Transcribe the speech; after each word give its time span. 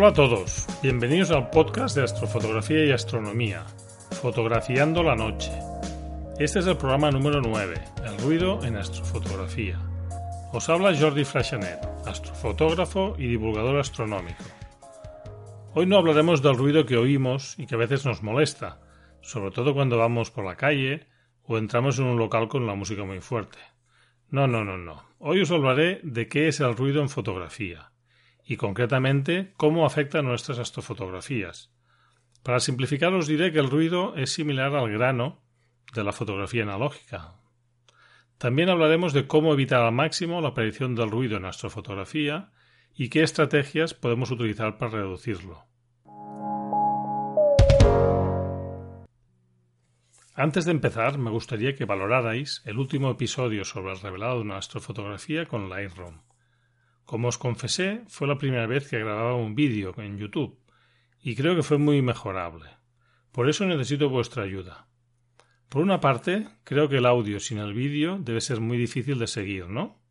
Hola 0.00 0.10
a 0.10 0.12
todos, 0.12 0.64
bienvenidos 0.80 1.32
al 1.32 1.50
podcast 1.50 1.96
de 1.96 2.04
astrofotografía 2.04 2.84
y 2.84 2.92
astronomía, 2.92 3.64
Fotografiando 4.22 5.02
la 5.02 5.16
Noche. 5.16 5.50
Este 6.38 6.60
es 6.60 6.68
el 6.68 6.76
programa 6.76 7.10
número 7.10 7.40
9, 7.40 7.74
el 8.06 8.18
ruido 8.18 8.62
en 8.62 8.76
astrofotografía. 8.76 9.76
Os 10.52 10.68
habla 10.68 10.96
Jordi 10.96 11.24
Freixanet, 11.24 11.84
astrofotógrafo 12.06 13.16
y 13.18 13.26
divulgador 13.26 13.80
astronómico. 13.80 14.44
Hoy 15.74 15.86
no 15.86 15.96
hablaremos 15.96 16.42
del 16.42 16.56
ruido 16.56 16.86
que 16.86 16.96
oímos 16.96 17.58
y 17.58 17.66
que 17.66 17.74
a 17.74 17.78
veces 17.78 18.06
nos 18.06 18.22
molesta, 18.22 18.80
sobre 19.20 19.50
todo 19.50 19.74
cuando 19.74 19.98
vamos 19.98 20.30
por 20.30 20.44
la 20.44 20.54
calle 20.54 21.08
o 21.42 21.58
entramos 21.58 21.98
en 21.98 22.04
un 22.04 22.20
local 22.20 22.46
con 22.46 22.68
la 22.68 22.76
música 22.76 23.02
muy 23.02 23.18
fuerte. 23.18 23.58
No, 24.30 24.46
no, 24.46 24.64
no, 24.64 24.78
no. 24.78 25.02
Hoy 25.18 25.40
os 25.40 25.50
hablaré 25.50 25.98
de 26.04 26.28
qué 26.28 26.46
es 26.46 26.60
el 26.60 26.76
ruido 26.76 27.02
en 27.02 27.08
fotografía 27.08 27.87
y 28.48 28.56
concretamente 28.56 29.52
cómo 29.58 29.84
afecta 29.84 30.22
nuestras 30.22 30.58
astrofotografías. 30.58 31.70
Para 32.42 32.60
simplificar 32.60 33.12
os 33.12 33.26
diré 33.26 33.52
que 33.52 33.58
el 33.58 33.68
ruido 33.68 34.16
es 34.16 34.32
similar 34.32 34.74
al 34.74 34.90
grano 34.90 35.42
de 35.92 36.02
la 36.02 36.14
fotografía 36.14 36.62
analógica. 36.62 37.34
También 38.38 38.70
hablaremos 38.70 39.12
de 39.12 39.26
cómo 39.26 39.52
evitar 39.52 39.82
al 39.82 39.92
máximo 39.92 40.40
la 40.40 40.48
aparición 40.48 40.94
del 40.94 41.10
ruido 41.10 41.36
en 41.36 41.44
astrofotografía 41.44 42.50
y 42.94 43.10
qué 43.10 43.22
estrategias 43.22 43.92
podemos 43.92 44.30
utilizar 44.30 44.78
para 44.78 44.92
reducirlo. 44.92 45.66
Antes 50.34 50.64
de 50.64 50.70
empezar, 50.70 51.18
me 51.18 51.30
gustaría 51.30 51.74
que 51.74 51.84
valorarais 51.84 52.62
el 52.64 52.78
último 52.78 53.10
episodio 53.10 53.66
sobre 53.66 53.92
el 53.92 54.00
revelado 54.00 54.36
de 54.36 54.42
una 54.42 54.56
astrofotografía 54.56 55.44
con 55.44 55.68
Lightroom. 55.68 56.22
Como 57.08 57.28
os 57.28 57.38
confesé, 57.38 58.04
fue 58.06 58.28
la 58.28 58.36
primera 58.36 58.66
vez 58.66 58.86
que 58.86 58.98
grababa 58.98 59.34
un 59.34 59.54
vídeo 59.54 59.94
en 59.96 60.18
YouTube 60.18 60.60
y 61.22 61.36
creo 61.36 61.56
que 61.56 61.62
fue 61.62 61.78
muy 61.78 62.02
mejorable. 62.02 62.68
Por 63.32 63.48
eso 63.48 63.64
necesito 63.64 64.10
vuestra 64.10 64.42
ayuda. 64.42 64.88
Por 65.70 65.80
una 65.80 66.00
parte, 66.00 66.46
creo 66.64 66.90
que 66.90 66.98
el 66.98 67.06
audio 67.06 67.40
sin 67.40 67.60
el 67.60 67.72
vídeo 67.72 68.18
debe 68.18 68.42
ser 68.42 68.60
muy 68.60 68.76
difícil 68.76 69.18
de 69.18 69.26
seguir, 69.26 69.70
¿no? 69.70 70.02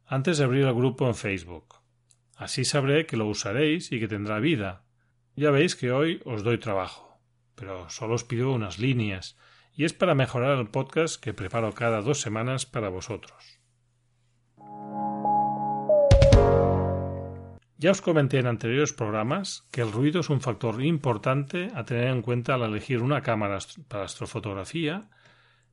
antes 0.04 0.36
de 0.36 0.44
abrir 0.44 0.66
el 0.66 0.74
grupo 0.74 1.08
en 1.08 1.14
Facebook. 1.14 1.76
Así 2.36 2.66
sabré 2.66 3.06
que 3.06 3.16
lo 3.16 3.24
usaréis 3.24 3.90
y 3.90 4.00
que 4.00 4.06
tendrá 4.06 4.38
vida. 4.38 4.84
Ya 5.34 5.50
veis 5.50 5.76
que 5.76 5.92
hoy 5.92 6.20
os 6.26 6.42
doy 6.42 6.58
trabajo 6.58 7.04
pero 7.54 7.88
solo 7.88 8.14
os 8.14 8.24
pido 8.24 8.52
unas 8.52 8.78
líneas, 8.78 9.38
y 9.74 9.84
es 9.84 9.92
para 9.92 10.14
mejorar 10.14 10.58
el 10.58 10.68
podcast 10.68 11.22
que 11.22 11.34
preparo 11.34 11.72
cada 11.72 12.00
dos 12.02 12.20
semanas 12.20 12.66
para 12.66 12.88
vosotros. 12.88 13.63
Ya 17.76 17.90
os 17.90 18.00
comenté 18.00 18.38
en 18.38 18.46
anteriores 18.46 18.92
programas 18.92 19.66
que 19.72 19.80
el 19.80 19.90
ruido 19.90 20.20
es 20.20 20.30
un 20.30 20.40
factor 20.40 20.82
importante 20.84 21.70
a 21.74 21.84
tener 21.84 22.08
en 22.08 22.22
cuenta 22.22 22.54
al 22.54 22.62
elegir 22.62 23.02
una 23.02 23.22
cámara 23.22 23.58
para 23.88 24.04
astrofotografía, 24.04 25.10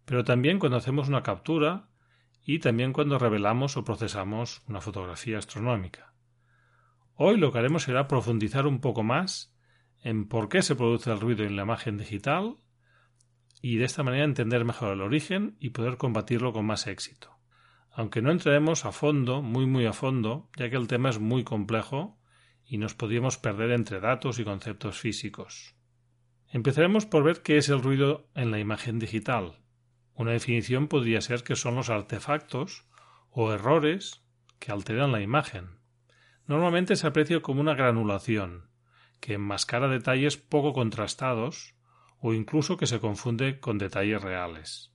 pero 0.05 0.23
también 0.23 0.57
cuando 0.57 0.77
hacemos 0.77 1.07
una 1.07 1.21
captura 1.21 1.89
y 2.43 2.57
también 2.57 2.91
cuando 2.91 3.19
revelamos 3.19 3.77
o 3.77 3.83
procesamos 3.83 4.63
una 4.67 4.81
fotografía 4.81 5.37
astronómica. 5.37 6.13
Hoy 7.13 7.37
lo 7.37 7.51
que 7.51 7.59
haremos 7.59 7.83
será 7.83 8.07
profundizar 8.07 8.65
un 8.65 8.81
poco 8.81 9.03
más 9.03 9.55
en 10.01 10.27
por 10.27 10.49
qué 10.49 10.63
se 10.63 10.75
produce 10.75 11.11
el 11.11 11.19
ruido 11.19 11.43
en 11.43 11.55
la 11.55 11.63
imagen 11.63 11.97
digital 11.97 12.55
y 13.61 13.77
de 13.77 13.85
esta 13.85 14.01
manera 14.01 14.23
entender 14.23 14.65
mejor 14.65 14.93
el 14.93 15.01
origen 15.01 15.55
y 15.59 15.69
poder 15.69 15.97
combatirlo 15.97 16.51
con 16.51 16.65
más 16.65 16.87
éxito. 16.87 17.40
Aunque 17.91 18.21
no 18.21 18.31
entraremos 18.31 18.85
a 18.85 18.91
fondo, 18.91 19.41
muy 19.41 19.65
muy 19.65 19.85
a 19.85 19.93
fondo, 19.93 20.49
ya 20.57 20.69
que 20.69 20.77
el 20.77 20.87
tema 20.87 21.09
es 21.09 21.19
muy 21.19 21.43
complejo 21.43 22.17
y 22.65 22.77
nos 22.77 22.93
podríamos 22.93 23.37
perder 23.37 23.71
entre 23.71 23.99
datos 23.99 24.39
y 24.39 24.45
conceptos 24.45 24.97
físicos. 24.97 25.75
Empezaremos 26.47 27.05
por 27.05 27.23
ver 27.23 27.41
qué 27.41 27.57
es 27.57 27.69
el 27.69 27.81
ruido 27.81 28.29
en 28.33 28.51
la 28.51 28.59
imagen 28.59 28.97
digital. 28.97 29.59
Una 30.13 30.31
definición 30.31 30.87
podría 30.87 31.21
ser 31.21 31.43
que 31.43 31.55
son 31.55 31.75
los 31.75 31.89
artefactos 31.89 32.85
o 33.29 33.51
errores 33.51 34.23
que 34.59 34.71
alteran 34.71 35.11
la 35.11 35.21
imagen. 35.21 35.79
Normalmente 36.47 36.95
se 36.95 37.07
aprecia 37.07 37.41
como 37.41 37.61
una 37.61 37.73
granulación, 37.73 38.69
que 39.19 39.33
enmascara 39.33 39.87
detalles 39.87 40.37
poco 40.37 40.73
contrastados 40.73 41.75
o 42.19 42.33
incluso 42.33 42.77
que 42.77 42.87
se 42.87 42.99
confunde 42.99 43.59
con 43.59 43.77
detalles 43.77 44.21
reales. 44.21 44.93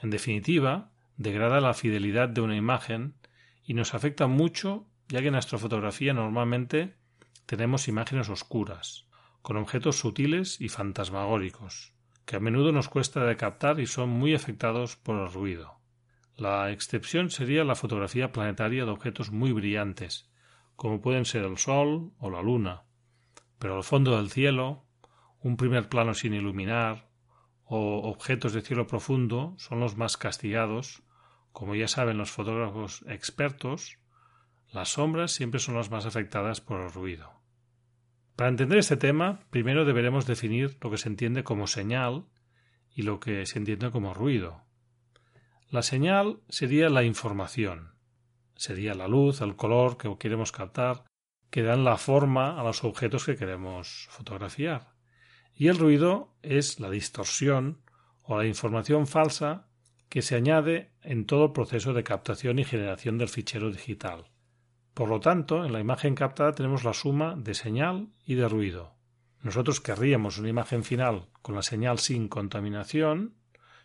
En 0.00 0.10
definitiva, 0.10 0.91
degrada 1.16 1.60
la 1.60 1.74
fidelidad 1.74 2.28
de 2.28 2.40
una 2.40 2.56
imagen 2.56 3.14
y 3.64 3.74
nos 3.74 3.94
afecta 3.94 4.26
mucho 4.26 4.86
ya 5.08 5.20
que 5.20 5.28
en 5.28 5.34
astrofotografía 5.34 6.14
normalmente 6.14 6.96
tenemos 7.46 7.86
imágenes 7.88 8.30
oscuras, 8.30 9.06
con 9.42 9.56
objetos 9.56 9.98
sutiles 9.98 10.60
y 10.60 10.68
fantasmagóricos, 10.68 11.92
que 12.24 12.36
a 12.36 12.40
menudo 12.40 12.72
nos 12.72 12.88
cuesta 12.88 13.24
de 13.24 13.36
captar 13.36 13.78
y 13.78 13.86
son 13.86 14.08
muy 14.08 14.34
afectados 14.34 14.96
por 14.96 15.20
el 15.20 15.30
ruido. 15.30 15.80
La 16.36 16.70
excepción 16.70 17.30
sería 17.30 17.62
la 17.64 17.74
fotografía 17.74 18.32
planetaria 18.32 18.84
de 18.86 18.90
objetos 18.90 19.30
muy 19.30 19.52
brillantes, 19.52 20.30
como 20.76 21.02
pueden 21.02 21.26
ser 21.26 21.44
el 21.44 21.58
Sol 21.58 22.12
o 22.18 22.30
la 22.30 22.40
Luna, 22.40 22.84
pero 23.58 23.76
al 23.76 23.84
fondo 23.84 24.16
del 24.16 24.30
cielo, 24.30 24.86
un 25.40 25.56
primer 25.56 25.88
plano 25.88 26.14
sin 26.14 26.32
iluminar 26.32 27.11
o 27.74 28.02
objetos 28.10 28.52
de 28.52 28.60
cielo 28.60 28.86
profundo 28.86 29.54
son 29.56 29.80
los 29.80 29.96
más 29.96 30.18
castigados. 30.18 31.02
Como 31.52 31.74
ya 31.74 31.88
saben 31.88 32.18
los 32.18 32.30
fotógrafos 32.30 33.02
expertos, 33.08 33.98
las 34.70 34.90
sombras 34.90 35.32
siempre 35.32 35.58
son 35.58 35.76
las 35.76 35.90
más 35.90 36.04
afectadas 36.04 36.60
por 36.60 36.82
el 36.82 36.92
ruido. 36.92 37.32
Para 38.36 38.50
entender 38.50 38.76
este 38.76 38.98
tema, 38.98 39.40
primero 39.48 39.86
deberemos 39.86 40.26
definir 40.26 40.76
lo 40.82 40.90
que 40.90 40.98
se 40.98 41.08
entiende 41.08 41.44
como 41.44 41.66
señal 41.66 42.26
y 42.94 43.02
lo 43.02 43.20
que 43.20 43.46
se 43.46 43.58
entiende 43.58 43.90
como 43.90 44.12
ruido. 44.12 44.64
La 45.70 45.80
señal 45.80 46.40
sería 46.50 46.90
la 46.90 47.04
información, 47.04 47.94
sería 48.54 48.92
la 48.92 49.08
luz, 49.08 49.40
el 49.40 49.56
color 49.56 49.96
que 49.96 50.14
queremos 50.18 50.52
captar, 50.52 51.04
que 51.48 51.62
dan 51.62 51.84
la 51.84 51.96
forma 51.96 52.60
a 52.60 52.64
los 52.64 52.84
objetos 52.84 53.24
que 53.24 53.36
queremos 53.36 54.08
fotografiar. 54.10 54.91
Y 55.54 55.68
el 55.68 55.78
ruido 55.78 56.34
es 56.42 56.80
la 56.80 56.90
distorsión 56.90 57.82
o 58.22 58.36
la 58.36 58.46
información 58.46 59.06
falsa 59.06 59.68
que 60.08 60.22
se 60.22 60.36
añade 60.36 60.92
en 61.02 61.26
todo 61.26 61.46
el 61.46 61.52
proceso 61.52 61.94
de 61.94 62.04
captación 62.04 62.58
y 62.58 62.64
generación 62.64 63.18
del 63.18 63.28
fichero 63.28 63.70
digital. 63.70 64.26
Por 64.94 65.08
lo 65.08 65.20
tanto, 65.20 65.64
en 65.64 65.72
la 65.72 65.80
imagen 65.80 66.14
captada 66.14 66.52
tenemos 66.52 66.84
la 66.84 66.92
suma 66.92 67.34
de 67.36 67.54
señal 67.54 68.12
y 68.26 68.34
de 68.34 68.48
ruido. 68.48 68.94
Nosotros 69.40 69.80
querríamos 69.80 70.38
una 70.38 70.50
imagen 70.50 70.84
final 70.84 71.28
con 71.40 71.54
la 71.54 71.62
señal 71.62 71.98
sin 71.98 72.28
contaminación, 72.28 73.34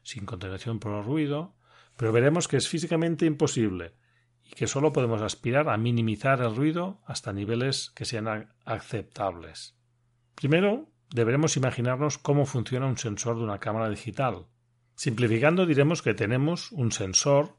sin 0.04 0.26
contaminación 0.26 0.80
por 0.80 0.94
el 0.94 1.04
ruido, 1.04 1.56
pero 1.96 2.12
veremos 2.12 2.48
que 2.48 2.58
es 2.58 2.68
físicamente 2.68 3.26
imposible 3.26 3.96
y 4.44 4.52
que 4.52 4.68
solo 4.68 4.94
podemos 4.94 5.22
aspirar 5.22 5.70
a 5.70 5.78
minimizar 5.78 6.42
el 6.42 6.56
ruido 6.56 7.02
hasta 7.06 7.34
niveles 7.34 7.92
que 7.96 8.06
sean 8.06 8.54
aceptables. 8.66 9.76
Primero, 10.36 10.90
deberemos 11.10 11.58
imaginarnos 11.58 12.18
cómo 12.18 12.46
funciona 12.46 12.88
un 12.88 12.98
sensor 12.98 13.38
de 13.38 13.44
una 13.44 13.60
cámara 13.60 13.90
digital. 13.90 14.48
Simplificando 14.96 15.66
diremos 15.66 16.02
que 16.02 16.14
tenemos 16.14 16.72
un 16.72 16.92
sensor 16.92 17.58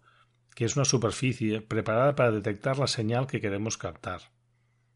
que 0.55 0.65
es 0.65 0.77
una 0.77 0.85
superficie 0.85 1.61
preparada 1.61 2.17
para 2.17 2.33
detectar 2.33 2.79
la 2.79 2.89
señal 2.89 3.27
que 3.27 3.41
queremos 3.41 3.79
captar. 3.79 4.23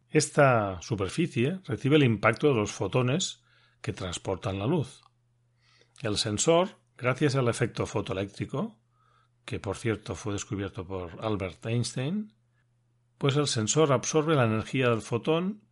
Esta 0.08 0.82
superficie 0.82 1.60
recibe 1.64 1.96
el 1.96 2.02
impacto 2.02 2.48
de 2.48 2.54
los 2.54 2.72
fotones 2.72 3.42
que 3.80 3.92
transportan 3.92 4.58
la 4.58 4.66
luz. 4.66 5.02
El 6.02 6.16
sensor, 6.16 6.80
gracias 6.96 7.36
al 7.36 7.48
efecto 7.48 7.86
fotoeléctrico, 7.86 8.78
que 9.44 9.60
por 9.60 9.76
cierto 9.76 10.14
fue 10.14 10.32
descubierto 10.32 10.86
por 10.86 11.24
Albert 11.24 11.64
Einstein, 11.64 12.34
pues 13.18 13.36
el 13.36 13.46
sensor 13.46 13.92
absorbe 13.92 14.34
la 14.34 14.44
energía 14.46 14.90
del 14.90 15.00
fotón 15.00 15.62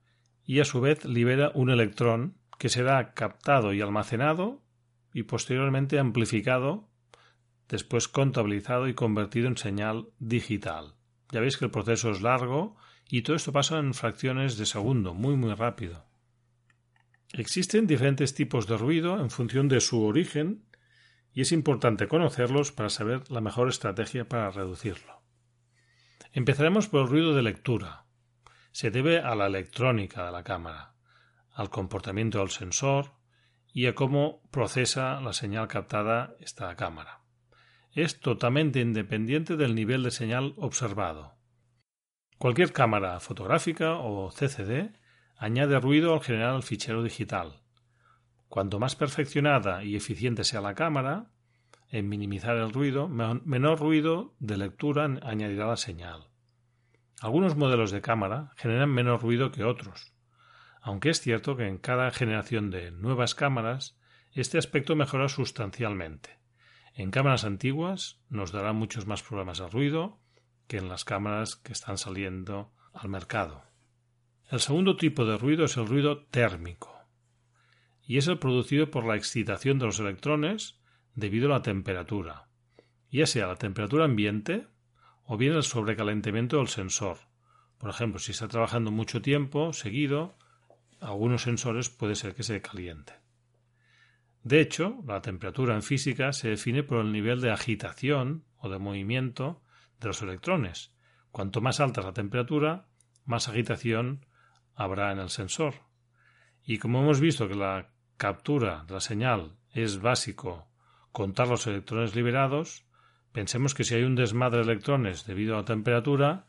y 0.45 0.61
a 0.61 0.65
su 0.65 0.81
vez 0.81 1.05
libera 1.05 1.51
un 1.55 1.71
electrón 1.71 2.40
que 2.61 2.69
será 2.69 3.15
captado 3.15 3.73
y 3.73 3.81
almacenado 3.81 4.63
y 5.15 5.23
posteriormente 5.23 5.99
amplificado, 5.99 6.91
después 7.71 8.07
contabilizado 8.07 8.87
y 8.87 8.93
convertido 8.93 9.49
en 9.49 9.57
señal 9.57 10.11
digital. 10.19 10.93
Ya 11.33 11.41
veis 11.41 11.57
que 11.57 11.65
el 11.65 11.71
proceso 11.71 12.11
es 12.11 12.21
largo 12.21 12.77
y 13.09 13.23
todo 13.23 13.35
esto 13.35 13.51
pasa 13.51 13.79
en 13.79 13.95
fracciones 13.95 14.59
de 14.59 14.67
segundo, 14.67 15.15
muy 15.15 15.37
muy 15.37 15.55
rápido. 15.55 16.05
Existen 17.33 17.87
diferentes 17.87 18.35
tipos 18.35 18.67
de 18.67 18.77
ruido 18.77 19.19
en 19.19 19.31
función 19.31 19.67
de 19.69 19.81
su 19.81 20.05
origen 20.05 20.67
y 21.33 21.41
es 21.41 21.53
importante 21.53 22.09
conocerlos 22.09 22.73
para 22.73 22.91
saber 22.91 23.31
la 23.31 23.41
mejor 23.41 23.71
estrategia 23.71 24.29
para 24.29 24.51
reducirlo. 24.51 25.23
Empezaremos 26.35 26.89
por 26.89 27.01
el 27.01 27.09
ruido 27.09 27.35
de 27.35 27.41
lectura. 27.41 28.05
Se 28.71 28.91
debe 28.91 29.21
a 29.21 29.35
la 29.35 29.47
electrónica 29.47 30.27
de 30.27 30.33
la 30.33 30.45
cámara, 30.45 31.00
al 31.53 31.71
comportamiento 31.71 32.39
del 32.39 32.51
sensor 32.51 33.13
y 33.73 33.87
a 33.87 33.95
cómo 33.95 34.43
procesa 34.51 35.21
la 35.21 35.33
señal 35.33 35.69
captada 35.69 36.35
esta 36.41 36.75
cámara. 36.77 37.21
Es 37.93 38.21
totalmente 38.21 38.81
independiente 38.81 39.57
del 39.57 39.75
nivel 39.75 40.03
de 40.03 40.11
señal 40.11 40.55
observado. 40.57 41.35
Cualquier 42.39 42.73
cámara 42.73 43.21
fotográfica 43.21 43.97
o 43.97 44.31
CCD 44.31 44.93
añade 45.37 45.79
ruido 45.81 46.15
al 46.15 46.23
generar 46.23 46.55
el 46.55 46.63
fichero 46.63 47.03
digital. 47.03 47.63
Cuanto 48.49 48.79
más 48.79 48.97
perfeccionada 48.97 49.85
y 49.85 49.97
eficiente 49.97 50.45
sea 50.45 50.61
la 50.61 50.75
cámara, 50.75 51.31
en 51.91 52.09
minimizar 52.09 52.57
el 52.57 52.73
ruido, 52.73 53.09
menor 53.09 53.81
ruido 53.81 54.35
de 54.39 54.57
lectura 54.57 55.05
añadirá 55.23 55.67
la 55.67 55.77
señal. 55.77 56.29
Algunos 57.21 57.57
modelos 57.57 57.91
de 57.91 58.01
cámara 58.01 58.53
generan 58.57 58.91
menos 58.91 59.21
ruido 59.21 59.51
que 59.51 59.65
otros, 59.65 60.15
aunque 60.81 61.11
es 61.11 61.21
cierto 61.21 61.57
que 61.57 61.67
en 61.67 61.79
cada 61.79 62.11
generación 62.11 62.71
de 62.71 62.91
nuevas 62.91 63.35
cámaras 63.35 63.99
este 64.33 64.59
aspecto 64.59 64.97
mejora 64.97 65.29
sustancialmente. 65.29 66.39
En 66.95 67.11
cámaras 67.11 67.45
antiguas 67.45 68.21
nos 68.29 68.53
dará 68.53 68.73
muchos 68.73 69.07
más 69.07 69.23
problemas 69.23 69.59
de 69.59 69.69
ruido 69.69 70.21
que 70.67 70.79
en 70.79 70.89
las 70.89 71.05
cámaras 71.05 71.57
que 71.57 71.73
están 71.73 71.99
saliendo 71.99 72.73
al 72.93 73.09
mercado. 73.09 73.65
El 74.51 74.61
segundo 74.61 74.97
tipo 74.97 75.25
de 75.25 75.39
ruido 75.39 75.65
es 75.65 75.77
el 75.77 75.87
ruido 75.87 76.25
térmico, 76.27 77.01
y 78.03 78.19
es 78.19 78.27
el 78.27 78.39
producido 78.39 78.91
por 78.91 79.05
la 79.05 79.17
excitación 79.17 79.79
de 79.79 79.87
los 79.87 80.01
electrones 80.01 80.81
debido 81.15 81.47
a 81.47 81.59
la 81.59 81.63
temperatura, 81.63 82.49
ya 83.11 83.27
sea 83.27 83.47
la 83.47 83.57
temperatura 83.57 84.05
ambiente 84.05 84.67
o 85.25 85.37
bien 85.37 85.53
el 85.53 85.63
sobrecalentamiento 85.63 86.59
del 86.59 86.67
sensor. 86.67 87.19
Por 87.79 87.91
ejemplo, 87.91 88.19
si 88.19 88.33
está 88.33 88.49
trabajando 88.49 88.91
mucho 88.91 89.23
tiempo 89.23 89.73
seguido, 89.73 90.37
algunos 91.01 91.43
sensores 91.43 91.91
puede 91.91 92.15
ser 92.15 92.35
que 92.35 92.43
se 92.43 92.61
caliente. 92.61 93.15
De 94.43 94.61
hecho, 94.61 95.03
la 95.07 95.21
temperatura 95.21 95.75
en 95.75 95.83
física 95.83 96.33
se 96.33 96.49
define 96.49 96.83
por 96.83 97.01
el 97.01 97.13
nivel 97.13 97.41
de 97.41 97.51
agitación 97.51 98.45
o 98.57 98.69
de 98.69 98.79
movimiento 98.79 99.63
de 100.01 100.09
los 100.09 100.23
electrones. 100.23 100.95
Cuanto 101.31 101.61
más 101.61 101.81
alta 101.81 102.01
es 102.01 102.07
la 102.07 102.15
temperatura, 102.15 102.87
más 103.25 103.49
agitación 103.49 104.27
habrá 104.75 105.13
en 105.13 105.19
el 105.19 105.29
sensor. 105.29 105.75
Y 106.65 106.79
como 106.79 107.01
hemos 107.01 107.21
visto 107.21 107.49
que 107.49 107.55
la 107.55 107.93
captura 108.17 108.85
de 108.87 108.95
la 108.95 109.01
señal 109.01 109.57
es 109.73 110.01
básico 110.01 110.69
contar 111.13 111.49
los 111.49 111.67
electrones 111.67 112.15
liberados, 112.15 112.87
pensemos 113.33 113.75
que 113.75 113.85
si 113.85 113.95
hay 113.95 114.05
un 114.05 114.15
desmadre 114.15 114.59
de 114.59 114.73
electrones 114.73 115.27
debido 115.27 115.55
a 115.55 115.59
la 115.59 115.65
temperatura, 115.65 116.47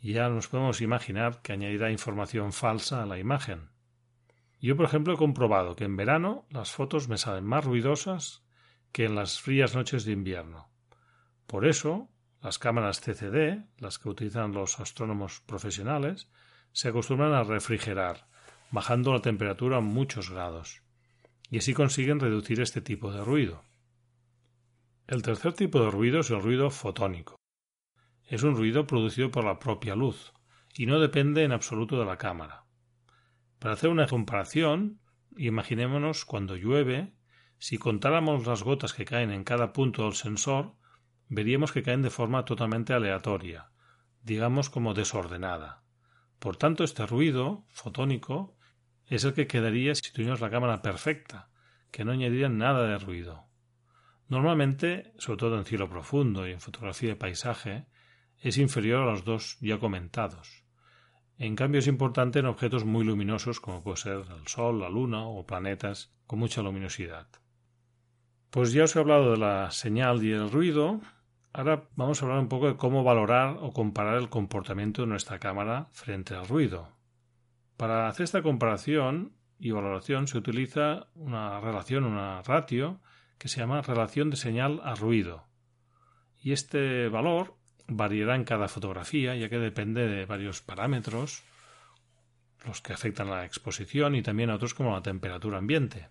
ya 0.00 0.28
nos 0.28 0.48
podemos 0.48 0.80
imaginar 0.80 1.42
que 1.42 1.52
añadirá 1.52 1.90
información 1.90 2.52
falsa 2.52 3.02
a 3.02 3.06
la 3.06 3.18
imagen. 3.18 3.70
Yo, 4.66 4.76
por 4.76 4.86
ejemplo, 4.86 5.14
he 5.14 5.16
comprobado 5.16 5.76
que 5.76 5.84
en 5.84 5.96
verano 5.96 6.44
las 6.50 6.72
fotos 6.72 7.08
me 7.08 7.18
salen 7.18 7.44
más 7.44 7.64
ruidosas 7.64 8.44
que 8.90 9.04
en 9.04 9.14
las 9.14 9.40
frías 9.40 9.76
noches 9.76 10.04
de 10.04 10.10
invierno. 10.10 10.68
Por 11.46 11.68
eso, 11.68 12.10
las 12.42 12.58
cámaras 12.58 13.00
CCD, 13.00 13.64
las 13.78 14.00
que 14.00 14.08
utilizan 14.08 14.50
los 14.50 14.80
astrónomos 14.80 15.40
profesionales, 15.42 16.28
se 16.72 16.88
acostumbran 16.88 17.32
a 17.32 17.44
refrigerar, 17.44 18.26
bajando 18.72 19.12
la 19.12 19.22
temperatura 19.22 19.76
a 19.76 19.82
muchos 19.82 20.30
grados, 20.30 20.82
y 21.48 21.58
así 21.58 21.72
consiguen 21.72 22.18
reducir 22.18 22.60
este 22.60 22.80
tipo 22.80 23.12
de 23.12 23.22
ruido. 23.22 23.62
El 25.06 25.22
tercer 25.22 25.52
tipo 25.52 25.80
de 25.80 25.92
ruido 25.92 26.18
es 26.18 26.30
el 26.30 26.42
ruido 26.42 26.70
fotónico. 26.70 27.36
Es 28.24 28.42
un 28.42 28.56
ruido 28.56 28.84
producido 28.84 29.30
por 29.30 29.44
la 29.44 29.60
propia 29.60 29.94
luz 29.94 30.32
y 30.74 30.86
no 30.86 30.98
depende 30.98 31.44
en 31.44 31.52
absoluto 31.52 32.00
de 32.00 32.06
la 32.06 32.18
cámara. 32.18 32.65
Para 33.58 33.74
hacer 33.74 33.90
una 33.90 34.06
comparación, 34.06 35.00
imaginémonos 35.36 36.24
cuando 36.24 36.56
llueve, 36.56 37.14
si 37.58 37.78
contáramos 37.78 38.46
las 38.46 38.62
gotas 38.62 38.92
que 38.92 39.04
caen 39.04 39.30
en 39.30 39.44
cada 39.44 39.72
punto 39.72 40.04
del 40.04 40.14
sensor, 40.14 40.74
veríamos 41.28 41.72
que 41.72 41.82
caen 41.82 42.02
de 42.02 42.10
forma 42.10 42.44
totalmente 42.44 42.92
aleatoria, 42.92 43.70
digamos 44.22 44.70
como 44.70 44.94
desordenada. 44.94 45.82
Por 46.38 46.56
tanto, 46.56 46.84
este 46.84 47.06
ruido 47.06 47.64
fotónico 47.70 48.56
es 49.06 49.24
el 49.24 49.32
que 49.32 49.46
quedaría 49.46 49.94
si 49.94 50.12
tuviéramos 50.12 50.40
la 50.40 50.50
cámara 50.50 50.82
perfecta, 50.82 51.48
que 51.90 52.04
no 52.04 52.12
añadiría 52.12 52.48
nada 52.48 52.86
de 52.86 52.98
ruido. 52.98 53.46
Normalmente, 54.28 55.14
sobre 55.18 55.38
todo 55.38 55.58
en 55.58 55.64
cielo 55.64 55.88
profundo 55.88 56.46
y 56.46 56.52
en 56.52 56.60
fotografía 56.60 57.10
de 57.10 57.16
paisaje, 57.16 57.86
es 58.38 58.58
inferior 58.58 59.02
a 59.02 59.10
los 59.12 59.24
dos 59.24 59.56
ya 59.60 59.78
comentados. 59.78 60.65
En 61.38 61.54
cambio 61.54 61.80
es 61.80 61.86
importante 61.86 62.38
en 62.38 62.46
objetos 62.46 62.84
muy 62.84 63.04
luminosos 63.04 63.60
como 63.60 63.82
puede 63.82 63.98
ser 63.98 64.12
el 64.12 64.46
Sol, 64.46 64.80
la 64.80 64.88
Luna 64.88 65.26
o 65.26 65.46
planetas 65.46 66.10
con 66.26 66.38
mucha 66.38 66.62
luminosidad. 66.62 67.28
Pues 68.50 68.72
ya 68.72 68.84
os 68.84 68.96
he 68.96 69.00
hablado 69.00 69.32
de 69.32 69.36
la 69.36 69.70
señal 69.70 70.24
y 70.24 70.32
el 70.32 70.50
ruido. 70.50 71.00
Ahora 71.52 71.88
vamos 71.94 72.22
a 72.22 72.24
hablar 72.24 72.40
un 72.40 72.48
poco 72.48 72.68
de 72.68 72.76
cómo 72.76 73.04
valorar 73.04 73.58
o 73.60 73.72
comparar 73.72 74.16
el 74.16 74.30
comportamiento 74.30 75.02
de 75.02 75.08
nuestra 75.08 75.38
cámara 75.38 75.88
frente 75.92 76.34
al 76.34 76.48
ruido. 76.48 76.88
Para 77.76 78.08
hacer 78.08 78.24
esta 78.24 78.42
comparación 78.42 79.36
y 79.58 79.72
valoración 79.72 80.28
se 80.28 80.38
utiliza 80.38 81.08
una 81.14 81.60
relación, 81.60 82.04
una 82.04 82.40
ratio, 82.42 83.00
que 83.38 83.48
se 83.48 83.60
llama 83.60 83.82
relación 83.82 84.30
de 84.30 84.36
señal 84.36 84.80
a 84.84 84.94
ruido. 84.94 85.44
Y 86.40 86.52
este 86.52 87.08
valor 87.08 87.56
variará 87.88 88.34
en 88.34 88.44
cada 88.44 88.68
fotografía, 88.68 89.34
ya 89.34 89.48
que 89.48 89.58
depende 89.58 90.06
de 90.06 90.26
varios 90.26 90.62
parámetros, 90.62 91.42
los 92.64 92.80
que 92.80 92.92
afectan 92.92 93.28
a 93.28 93.36
la 93.36 93.44
exposición 93.44 94.14
y 94.14 94.22
también 94.22 94.50
a 94.50 94.56
otros 94.56 94.74
como 94.74 94.92
la 94.92 95.02
temperatura 95.02 95.58
ambiente. 95.58 96.08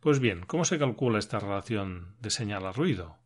Pues 0.00 0.18
bien, 0.18 0.44
¿cómo 0.46 0.64
se 0.64 0.78
calcula 0.78 1.18
esta 1.18 1.38
relación 1.38 2.16
de 2.20 2.30
señal 2.30 2.66
a 2.66 2.72
ruido? 2.72 3.18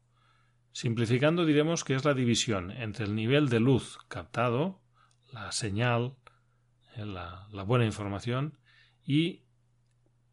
Simplificando 0.73 1.45
diremos 1.45 1.85
que 1.85 1.95
es 1.95 2.05
la 2.05 2.15
división 2.15 2.71
entre 2.71 3.05
el 3.05 3.15
nivel 3.15 3.49
de 3.49 3.61
luz 3.61 3.99
captado, 4.09 4.81
la 5.33 5.53
señal, 5.53 6.17
eh, 6.97 7.05
la, 7.05 7.49
la 7.53 7.63
buena 7.63 7.85
información, 7.85 8.59
y 9.05 9.45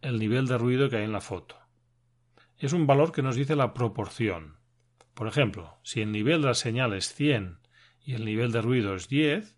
el 0.01 0.17
nivel 0.17 0.47
de 0.47 0.57
ruido 0.57 0.89
que 0.89 0.97
hay 0.97 1.03
en 1.03 1.11
la 1.11 1.21
foto 1.21 1.61
es 2.65 2.73
un 2.73 2.85
valor 2.85 3.11
que 3.11 3.23
nos 3.23 3.35
dice 3.35 3.55
la 3.55 3.73
proporción. 3.73 4.57
Por 5.13 5.27
ejemplo, 5.27 5.77
si 5.83 6.01
el 6.01 6.11
nivel 6.11 6.41
de 6.41 6.47
la 6.47 6.53
señal 6.53 6.93
es 6.93 7.13
100 7.13 7.59
y 8.03 8.13
el 8.13 8.25
nivel 8.25 8.51
de 8.51 8.61
ruido 8.61 8.95
es 8.95 9.07
10, 9.09 9.55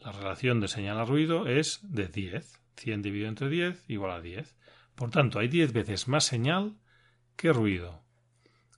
la 0.00 0.12
relación 0.12 0.60
de 0.60 0.68
señal 0.68 0.98
a 0.98 1.04
ruido 1.04 1.46
es 1.46 1.80
de 1.82 2.08
10. 2.08 2.60
100 2.76 3.02
dividido 3.02 3.28
entre 3.28 3.48
10 3.48 3.84
igual 3.88 4.12
a 4.12 4.20
10. 4.20 4.56
Por 4.94 5.10
tanto, 5.10 5.38
hay 5.38 5.48
10 5.48 5.72
veces 5.72 6.08
más 6.08 6.24
señal 6.24 6.76
que 7.36 7.52
ruido. 7.52 8.02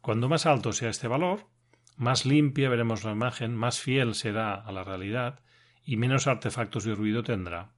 Cuando 0.01 0.29
más 0.29 0.47
alto 0.47 0.73
sea 0.73 0.91
este 0.91 1.09
valor, 1.09 1.49
más 1.97 2.27
limpia 2.27 2.69
veremos 2.69 3.05
la 3.05 3.13
imagen, 3.13 3.55
más 3.55 3.81
fiel 3.81 4.15
será 4.15 4.55
a 4.55 4.73
la 4.73 4.85
realidad 4.85 5.41
y 5.85 5.97
menos 5.97 6.27
artefactos 6.27 6.87
y 6.87 6.95
ruido 6.95 7.23
tendrá. 7.23 7.73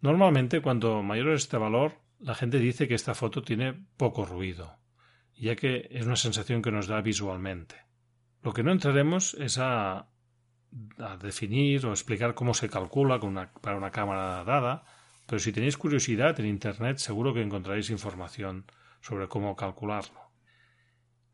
Normalmente, 0.00 0.60
cuando 0.60 1.02
mayor 1.02 1.30
es 1.30 1.42
este 1.42 1.56
valor, 1.56 2.00
la 2.20 2.34
gente 2.34 2.58
dice 2.58 2.86
que 2.86 2.94
esta 2.94 3.14
foto 3.14 3.42
tiene 3.42 3.74
poco 3.96 4.24
ruido 4.24 4.78
ya 5.38 5.56
que 5.56 5.88
es 5.90 6.06
una 6.06 6.16
sensación 6.16 6.62
que 6.62 6.70
nos 6.70 6.86
da 6.86 7.00
visualmente. 7.00 7.76
Lo 8.42 8.52
que 8.52 8.62
no 8.62 8.72
entraremos 8.72 9.34
es 9.34 9.58
a, 9.58 10.08
definir 11.22 11.86
o 11.86 11.90
explicar 11.90 12.34
cómo 12.34 12.52
se 12.54 12.68
calcula 12.68 13.18
para 13.60 13.76
una 13.76 13.90
cámara 13.90 14.44
dada, 14.44 14.84
pero 15.26 15.38
si 15.38 15.52
tenéis 15.52 15.76
curiosidad 15.76 16.38
en 16.40 16.46
Internet 16.46 16.98
seguro 16.98 17.32
que 17.32 17.42
encontraréis 17.42 17.90
información 17.90 18.66
sobre 19.00 19.28
cómo 19.28 19.56
calcularlo. 19.56 20.28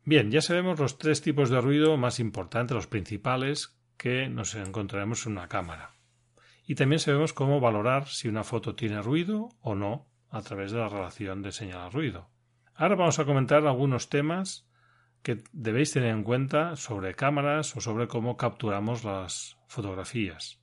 Bien, 0.03 0.29
ya 0.29 0.41
sabemos 0.41 0.79
los 0.79 0.97
tres 0.97 1.21
tipos 1.21 1.49
de 1.49 1.59
ruido 1.59 1.97
más 1.97 2.19
importantes, 2.19 2.75
los 2.75 2.87
principales, 2.87 3.75
que 3.97 4.29
nos 4.29 4.53
encontraremos 4.55 5.25
en 5.25 5.33
una 5.33 5.47
cámara. 5.47 5.95
Y 6.67 6.75
también 6.75 6.99
sabemos 6.99 7.33
cómo 7.33 7.59
valorar 7.59 8.07
si 8.07 8.27
una 8.27 8.43
foto 8.43 8.75
tiene 8.75 9.01
ruido 9.01 9.49
o 9.61 9.75
no 9.75 10.07
a 10.29 10.41
través 10.41 10.71
de 10.71 10.79
la 10.79 10.89
relación 10.89 11.41
de 11.41 11.51
señal 11.51 11.91
ruido. 11.91 12.29
Ahora 12.75 12.95
vamos 12.95 13.19
a 13.19 13.25
comentar 13.25 13.65
algunos 13.65 14.09
temas 14.09 14.67
que 15.23 15.41
debéis 15.53 15.93
tener 15.93 16.09
en 16.09 16.23
cuenta 16.23 16.75
sobre 16.75 17.15
cámaras 17.15 17.75
o 17.77 17.81
sobre 17.81 18.07
cómo 18.07 18.35
capturamos 18.35 19.05
las 19.05 19.57
fotografías. 19.67 20.59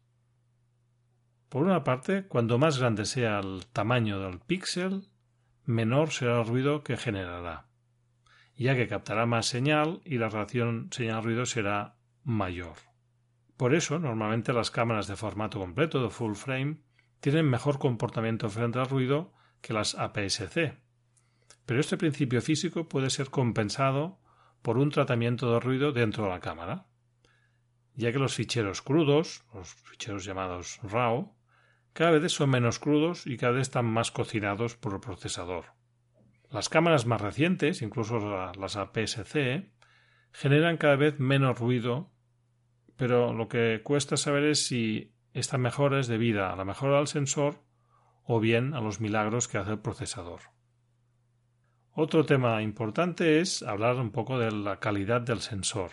Por 1.49 1.62
una 1.64 1.85
parte, 1.85 2.26
cuanto 2.26 2.59
más 2.59 2.78
grande 2.78 3.07
sea 3.07 3.40
el 3.40 3.66
tamaño 3.73 4.21
del 4.21 4.40
píxel, 4.40 5.09
menor 5.64 6.11
será 6.11 6.40
el 6.40 6.47
ruido 6.47 6.83
que 6.83 6.99
generará, 6.99 7.66
ya 8.57 8.75
que 8.75 8.88
captará 8.88 9.25
más 9.25 9.47
señal 9.47 10.02
y 10.04 10.19
la 10.19 10.28
relación 10.28 10.88
señal-ruido 10.92 11.47
será 11.47 11.97
mayor. 12.25 12.76
Por 13.57 13.75
eso, 13.75 13.99
normalmente 13.99 14.52
las 14.52 14.71
cámaras 14.71 15.07
de 15.09 15.16
formato 15.16 15.59
completo 15.59 16.02
de 16.02 16.11
full 16.11 16.35
frame 16.35 16.83
tienen 17.21 17.49
mejor 17.49 17.78
comportamiento 17.78 18.50
frente 18.50 18.78
al 18.78 18.88
ruido 18.88 19.33
que 19.61 19.73
las 19.73 19.95
APS-C. 19.95 20.78
Pero 21.66 21.81
este 21.81 21.97
principio 21.97 22.42
físico 22.42 22.88
puede 22.88 23.11
ser 23.11 23.31
compensado 23.31 24.19
por 24.62 24.78
un 24.78 24.90
tratamiento 24.90 25.52
de 25.52 25.61
ruido 25.61 25.92
dentro 25.92 26.25
de 26.25 26.31
la 26.31 26.40
cámara, 26.40 26.87
ya 27.95 28.12
que 28.12 28.19
los 28.19 28.35
ficheros 28.35 28.83
crudos, 28.83 29.45
los 29.54 29.75
ficheros 29.75 30.25
llamados 30.25 30.81
RAW, 30.83 31.35
cada 31.92 32.12
vez 32.12 32.33
son 32.33 32.50
menos 32.50 32.78
crudos 32.78 33.26
y 33.26 33.37
cada 33.37 33.52
vez 33.52 33.62
están 33.62 33.85
más 33.85 34.11
cocinados 34.11 34.76
por 34.76 34.95
el 34.95 35.00
procesador. 35.00 35.75
Las 36.50 36.69
cámaras 36.69 37.07
más 37.07 37.21
recientes, 37.21 37.83
incluso 37.83 38.19
las 38.54 38.76
APS-C, 38.76 39.71
generan 40.33 40.78
cada 40.78 40.97
vez 40.97 41.19
menos 41.19 41.59
ruido, 41.59 42.11
pero 42.97 43.33
lo 43.33 43.49
que 43.49 43.83
cuesta 43.83 44.16
saber 44.16 44.45
es 44.45 44.66
si 44.66 45.14
esta 45.33 45.59
mejora 45.59 46.00
es 46.00 46.09
debida 46.09 46.52
a 46.52 46.57
la 46.57 46.64
mejora 46.64 46.99
del 46.99 47.07
sensor 47.07 47.62
o 48.25 48.40
bien 48.40 48.75
a 48.75 48.81
los 48.81 49.00
milagros 49.00 49.49
que 49.49 49.59
hace 49.59 49.73
el 49.73 49.81
procesador. 49.81 50.40
Otro 51.95 52.25
tema 52.25 52.63
importante 52.63 53.41
es 53.41 53.63
hablar 53.63 53.97
un 53.97 54.13
poco 54.13 54.39
de 54.39 54.51
la 54.51 54.81
calidad 54.81 55.21
del 55.21 55.41
sensor. 55.41 55.91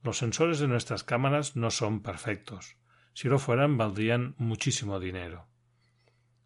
Los 0.00 0.18
sensores 0.18 0.60
de 0.60 0.68
nuestras 0.68 1.02
cámaras 1.02 1.56
no 1.56 1.72
son 1.72 2.02
perfectos. 2.02 2.76
Si 3.12 3.26
lo 3.28 3.40
fueran, 3.40 3.76
valdrían 3.76 4.36
muchísimo 4.38 5.00
dinero. 5.00 5.48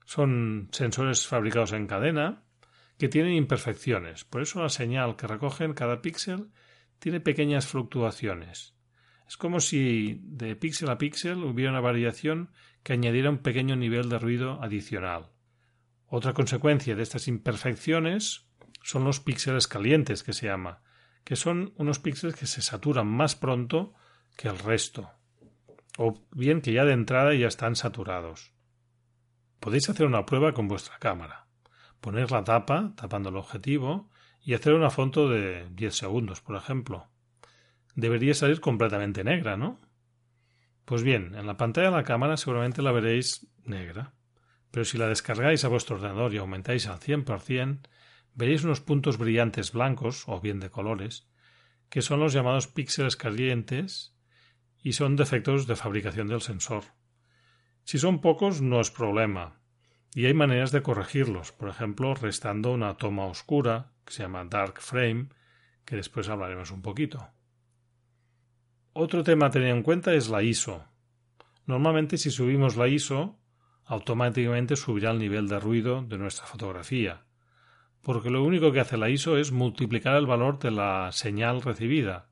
Son 0.07 0.69
sensores 0.73 1.27
fabricados 1.27 1.73
en 1.73 1.87
cadena 1.87 2.45
que 2.97 3.09
tienen 3.09 3.35
imperfecciones. 3.35 4.25
Por 4.25 4.41
eso 4.41 4.63
la 4.63 4.71
señal 4.71 5.17
que 5.17 5.27
recogen 5.27 5.75
cada 5.75 6.01
píxel 6.01 6.51
tiene 6.99 7.21
pequeñas 7.21 7.67
fluctuaciones. 7.67 8.75
Es 9.29 9.37
como 9.37 9.61
si 9.61 10.21
de 10.23 10.57
píxel 10.57 10.89
a 10.89 10.97
píxel 10.97 11.45
hubiera 11.45 11.73
una 11.73 11.81
variación 11.81 12.53
que 12.83 12.95
añadiera 12.95 13.29
un 13.29 13.39
pequeño 13.39 13.77
nivel 13.77 14.09
de 14.09 14.19
ruido 14.19 14.63
adicional. 14.63 15.33
Otra 16.07 16.33
consecuencia 16.33 16.95
de 16.95 17.03
estas 17.03 17.29
imperfecciones 17.29 18.46
son 18.89 19.05
los 19.05 19.21
píxeles 19.21 19.67
calientes 19.67 20.23
que 20.23 20.33
se 20.33 20.47
llama, 20.47 20.83
que 21.25 21.37
son 21.37 21.73
unos 21.77 21.99
píxeles 21.99 22.37
que 22.37 22.47
se 22.47 22.63
saturan 22.63 23.07
más 23.07 23.37
pronto 23.37 23.95
que 24.37 24.49
el 24.49 24.59
resto 24.59 25.11
o 25.97 26.15
bien 26.33 26.61
que 26.61 26.73
ya 26.73 26.85
de 26.85 26.93
entrada 26.93 27.35
ya 27.35 27.49
están 27.49 27.77
saturados. 27.77 28.53
Podéis 29.61 29.89
hacer 29.89 30.07
una 30.07 30.27
prueba 30.27 30.53
con 30.53 30.69
vuestra 30.69 30.99
cámara. 30.99 31.47
Poner 32.01 32.31
la 32.31 32.45
tapa, 32.45 32.93
tapando 32.97 33.31
el 33.31 33.37
objetivo, 33.37 34.11
y 34.43 34.55
hacer 34.55 34.75
una 34.75 34.91
foto 34.91 35.29
de 35.29 35.69
10 35.71 35.95
segundos, 35.95 36.41
por 36.41 36.57
ejemplo. 36.57 37.09
Debería 37.95 38.35
salir 38.35 38.61
completamente 38.61 39.25
negra, 39.25 39.57
¿no? 39.57 39.81
Pues 40.85 41.03
bien, 41.03 41.35
en 41.35 41.47
la 41.47 41.57
pantalla 41.57 41.91
de 41.91 41.97
la 41.97 42.05
cámara 42.05 42.37
seguramente 42.37 42.83
la 42.83 42.93
veréis 42.93 43.49
negra. 43.65 44.13
Pero 44.71 44.85
si 44.85 44.99
la 44.99 45.09
descargáis 45.09 45.65
a 45.65 45.69
vuestro 45.69 45.97
ordenador 45.97 46.33
y 46.35 46.37
aumentáis 46.37 46.87
al 46.87 47.01
100%, 47.01 47.89
veréis 48.37 48.63
unos 48.63 48.81
puntos 48.81 49.19
brillantes 49.19 49.73
blancos, 49.73 50.25
o 50.29 50.41
bien 50.41 50.61
de 50.61 50.71
colores, 50.71 51.27
que 51.89 52.03
son 52.03 52.21
los 52.21 52.33
llamados 52.33 52.69
píxeles 52.69 53.17
calientes 53.17 54.15
y 54.83 54.93
son 54.93 55.17
defectos 55.17 55.67
de 55.67 55.75
fabricación 55.75 56.29
del 56.29 56.43
sensor. 56.43 56.85
Si 57.83 57.99
son 57.99 58.21
pocos 58.21 58.61
no 58.61 58.81
es 58.81 58.91
problema, 58.91 59.61
y 60.15 60.27
hay 60.27 60.35
maneras 60.35 60.71
de 60.71 60.83
corregirlos, 60.83 61.53
por 61.53 61.69
ejemplo, 61.69 62.15
restando 62.15 62.73
una 62.73 62.97
toma 62.97 63.27
oscura, 63.27 63.93
que 64.05 64.13
se 64.13 64.23
llama 64.23 64.45
dark 64.45 64.81
frame, 64.81 65.29
que 65.85 65.97
después 65.97 66.29
hablaremos 66.29 66.71
un 66.71 66.83
poquito. 66.83 67.29
Otro 68.93 69.23
tema 69.25 69.47
a 69.47 69.51
tener 69.51 69.69
en 69.75 69.83
cuenta 69.83 70.15
es 70.15 70.29
la 70.29 70.43
ISO. 70.43 70.85
Normalmente 71.67 72.17
si 72.17 72.31
subimos 72.31 72.77
la 72.77 72.89
ISO, 72.89 73.39
automáticamente 73.85 74.77
subirá 74.77 75.11
el 75.11 75.19
nivel 75.19 75.49
de 75.49 75.61
ruido 75.61 76.03
de 76.03 76.17
nuestra 76.17 76.47
fotografía, 76.47 77.26
porque 78.07 78.31
lo 78.31 78.45
único 78.45 78.71
que 78.71 78.79
hace 78.79 78.97
la 78.97 79.11
ISO 79.11 79.37
es 79.37 79.51
multiplicar 79.51 80.15
el 80.15 80.27
valor 80.27 80.61
de 80.61 80.71
la 80.71 81.11
señal 81.11 81.61
recibida, 81.61 82.31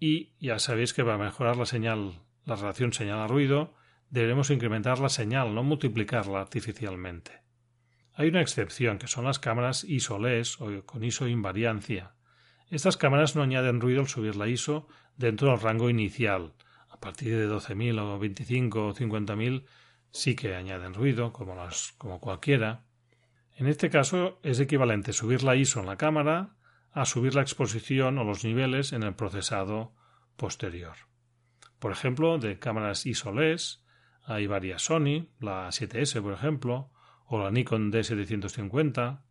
y 0.00 0.32
ya 0.40 0.58
sabéis 0.58 0.94
que 0.94 1.04
para 1.04 1.18
mejorar 1.18 1.58
la 1.58 1.66
señal, 1.66 2.22
la 2.46 2.56
relación 2.56 2.94
señal-ruido, 2.94 3.74
deberemos 4.08 4.48
incrementar 4.48 5.00
la 5.00 5.10
señal, 5.10 5.54
no 5.54 5.62
multiplicarla 5.64 6.40
artificialmente. 6.40 7.42
Hay 8.14 8.28
una 8.28 8.40
excepción, 8.40 8.96
que 8.96 9.06
son 9.06 9.26
las 9.26 9.38
cámaras 9.38 9.84
ISO-LES 9.84 10.58
o 10.62 10.86
con 10.86 11.04
ISO 11.04 11.28
invariancia. 11.28 12.14
Estas 12.70 12.96
cámaras 12.96 13.36
no 13.36 13.42
añaden 13.42 13.82
ruido 13.82 14.00
al 14.00 14.08
subir 14.08 14.34
la 14.34 14.48
ISO 14.48 14.88
dentro 15.18 15.50
del 15.50 15.60
rango 15.60 15.90
inicial. 15.90 16.54
A 16.88 16.98
partir 16.98 17.36
de 17.36 17.50
12.000 17.50 18.00
o 18.00 18.18
25 18.18 18.86
o 18.86 18.94
50.000 18.94 19.66
sí 20.10 20.34
que 20.34 20.54
añaden 20.54 20.94
ruido, 20.94 21.34
como 21.34 22.18
cualquiera. 22.18 22.86
En 23.56 23.66
este 23.66 23.88
caso 23.88 24.40
es 24.42 24.58
equivalente 24.58 25.12
subir 25.12 25.42
la 25.42 25.56
ISO 25.56 25.80
en 25.80 25.86
la 25.86 25.96
cámara 25.96 26.56
a 26.92 27.04
subir 27.04 27.34
la 27.34 27.42
exposición 27.42 28.18
o 28.18 28.24
los 28.24 28.44
niveles 28.44 28.92
en 28.92 29.02
el 29.02 29.14
procesado 29.14 29.94
posterior. 30.36 30.96
Por 31.78 31.92
ejemplo, 31.92 32.38
de 32.38 32.58
cámaras 32.58 33.06
ISO-LES 33.06 33.84
hay 34.24 34.46
varias 34.46 34.82
Sony, 34.82 35.28
la 35.38 35.68
7S 35.68 36.22
por 36.22 36.32
ejemplo, 36.32 36.90
o 37.26 37.38
la 37.38 37.50
Nikon 37.50 37.92
D750. 37.92 39.22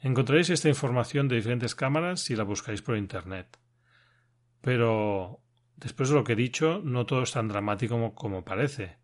Encontraréis 0.00 0.50
esta 0.50 0.68
información 0.68 1.28
de 1.28 1.36
diferentes 1.36 1.74
cámaras 1.74 2.20
si 2.20 2.34
la 2.34 2.44
buscáis 2.44 2.82
por 2.82 2.96
Internet. 2.96 3.58
Pero, 4.60 5.40
después 5.76 6.08
de 6.08 6.16
lo 6.16 6.24
que 6.24 6.32
he 6.32 6.36
dicho, 6.36 6.80
no 6.84 7.06
todo 7.06 7.22
es 7.22 7.32
tan 7.32 7.48
dramático 7.48 8.14
como, 8.14 8.44
parece. 8.44 8.98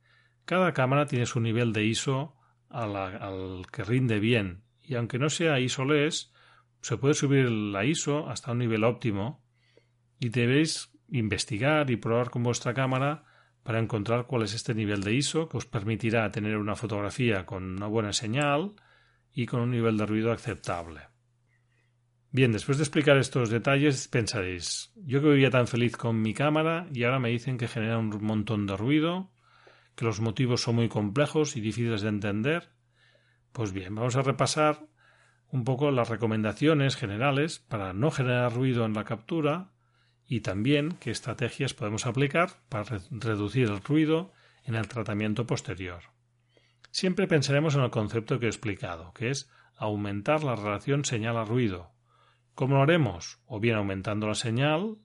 Cada 0.44 0.72
cámara 0.72 1.06
tiene 1.06 1.26
su 1.26 1.40
nivel 1.40 1.72
de 1.72 1.84
ISO 1.84 2.37
al 2.70 3.66
que 3.72 3.84
rinde 3.84 4.20
bien, 4.20 4.62
y 4.82 4.94
aunque 4.94 5.18
no 5.18 5.30
sea 5.30 5.60
ISO-LES, 5.60 6.32
se 6.80 6.96
puede 6.96 7.14
subir 7.14 7.50
la 7.50 7.84
ISO 7.84 8.28
hasta 8.28 8.52
un 8.52 8.58
nivel 8.58 8.84
óptimo 8.84 9.44
y 10.18 10.28
debéis 10.28 10.90
investigar 11.08 11.90
y 11.90 11.96
probar 11.96 12.30
con 12.30 12.42
vuestra 12.42 12.74
cámara 12.74 13.24
para 13.62 13.80
encontrar 13.80 14.26
cuál 14.26 14.42
es 14.42 14.54
este 14.54 14.74
nivel 14.74 15.02
de 15.02 15.14
ISO 15.14 15.48
que 15.48 15.58
os 15.58 15.66
permitirá 15.66 16.30
tener 16.30 16.56
una 16.56 16.76
fotografía 16.76 17.44
con 17.44 17.64
una 17.64 17.86
buena 17.86 18.12
señal 18.12 18.74
y 19.32 19.46
con 19.46 19.60
un 19.60 19.70
nivel 19.70 19.96
de 19.96 20.06
ruido 20.06 20.32
aceptable. 20.32 21.02
Bien, 22.30 22.52
después 22.52 22.78
de 22.78 22.84
explicar 22.84 23.16
estos 23.16 23.50
detalles 23.50 24.08
pensaréis, 24.08 24.92
yo 24.96 25.20
que 25.22 25.30
vivía 25.30 25.50
tan 25.50 25.66
feliz 25.66 25.96
con 25.96 26.20
mi 26.20 26.34
cámara 26.34 26.86
y 26.92 27.04
ahora 27.04 27.18
me 27.18 27.30
dicen 27.30 27.56
que 27.56 27.68
genera 27.68 27.98
un 27.98 28.10
montón 28.22 28.66
de 28.66 28.76
ruido, 28.76 29.30
que 29.98 30.04
los 30.04 30.20
motivos 30.20 30.62
son 30.62 30.76
muy 30.76 30.88
complejos 30.88 31.56
y 31.56 31.60
difíciles 31.60 32.02
de 32.02 32.08
entender. 32.08 32.70
Pues 33.50 33.72
bien, 33.72 33.96
vamos 33.96 34.14
a 34.14 34.22
repasar 34.22 34.86
un 35.50 35.64
poco 35.64 35.90
las 35.90 36.08
recomendaciones 36.08 36.94
generales 36.94 37.58
para 37.58 37.92
no 37.92 38.12
generar 38.12 38.54
ruido 38.54 38.84
en 38.84 38.94
la 38.94 39.02
captura 39.02 39.72
y 40.24 40.42
también 40.42 40.92
qué 41.00 41.10
estrategias 41.10 41.74
podemos 41.74 42.06
aplicar 42.06 42.62
para 42.68 43.00
reducir 43.10 43.64
el 43.64 43.82
ruido 43.82 44.32
en 44.62 44.76
el 44.76 44.86
tratamiento 44.86 45.48
posterior. 45.48 46.04
Siempre 46.92 47.26
pensaremos 47.26 47.74
en 47.74 47.80
el 47.82 47.90
concepto 47.90 48.38
que 48.38 48.46
he 48.46 48.50
explicado, 48.50 49.12
que 49.14 49.30
es 49.30 49.50
aumentar 49.76 50.44
la 50.44 50.54
relación 50.54 51.04
señal 51.04 51.36
a 51.38 51.44
ruido. 51.44 51.90
¿Cómo 52.54 52.76
lo 52.76 52.82
haremos? 52.82 53.40
O 53.46 53.58
bien 53.58 53.74
aumentando 53.74 54.28
la 54.28 54.36
señal 54.36 54.98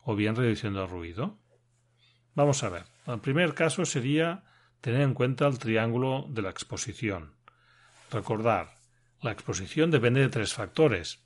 o 0.00 0.16
bien 0.16 0.36
reduciendo 0.36 0.84
el 0.84 0.88
ruido. 0.88 1.38
Vamos 2.34 2.64
a 2.64 2.70
ver. 2.70 2.97
El 3.08 3.20
primer 3.20 3.54
caso 3.54 3.86
sería 3.86 4.44
tener 4.82 5.00
en 5.00 5.14
cuenta 5.14 5.46
el 5.46 5.58
triángulo 5.58 6.26
de 6.28 6.42
la 6.42 6.50
exposición. 6.50 7.32
Recordar, 8.10 8.74
la 9.22 9.32
exposición 9.32 9.90
depende 9.90 10.20
de 10.20 10.28
tres 10.28 10.52
factores 10.52 11.24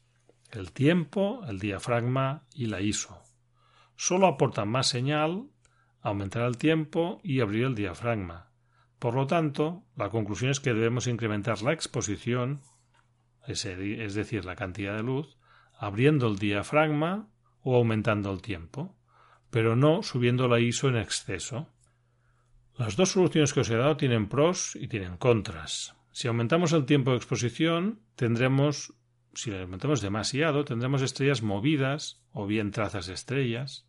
el 0.53 0.71
tiempo, 0.71 1.43
el 1.49 1.59
diafragma 1.59 2.47
y 2.55 2.67
la 2.67 2.81
ISO. 2.81 3.21
Solo 3.97 4.29
aportan 4.29 4.69
más 4.69 4.87
señal 4.87 5.49
aumentar 6.03 6.43
el 6.43 6.57
tiempo 6.57 7.21
y 7.25 7.41
abrir 7.41 7.65
el 7.65 7.75
diafragma. 7.75 8.53
Por 9.01 9.15
lo 9.15 9.27
tanto, 9.27 9.83
la 9.97 10.09
conclusión 10.09 10.53
es 10.53 10.61
que 10.61 10.75
debemos 10.75 11.09
incrementar 11.09 11.63
la 11.63 11.73
exposición, 11.73 12.61
es 13.47 13.65
decir, 14.15 14.45
la 14.45 14.55
cantidad 14.55 14.95
de 14.95 15.03
luz, 15.03 15.37
abriendo 15.77 16.29
el 16.29 16.39
diafragma 16.39 17.29
o 17.63 17.77
aumentando 17.77 18.33
el 18.33 18.41
tiempo, 18.41 18.95
pero 19.53 19.77
no 19.77 20.03
subiendo 20.03 20.49
la 20.49 20.61
ISO 20.61 20.89
en 20.89 20.97
exceso. 20.97 21.69
Las 22.79 22.97
dos 22.97 23.11
soluciones 23.11 23.53
que 23.53 23.61
os 23.61 23.69
he 23.69 23.77
dado 23.77 23.99
tienen 23.99 24.27
pros 24.27 24.75
y 24.81 24.89
tienen 24.89 25.19
contras. 25.19 25.95
Si 26.11 26.27
aumentamos 26.27 26.73
el 26.73 26.87
tiempo 26.87 27.11
de 27.11 27.19
exposición, 27.19 28.01
tendremos, 28.17 28.95
si 29.35 29.51
lo 29.51 29.61
aumentamos 29.61 30.01
demasiado, 30.01 30.65
tendremos 30.65 31.03
estrellas 31.03 31.43
movidas 31.43 32.25
o 32.33 32.47
bien 32.47 32.71
trazas 32.71 33.07
de 33.07 33.13
estrellas. 33.13 33.87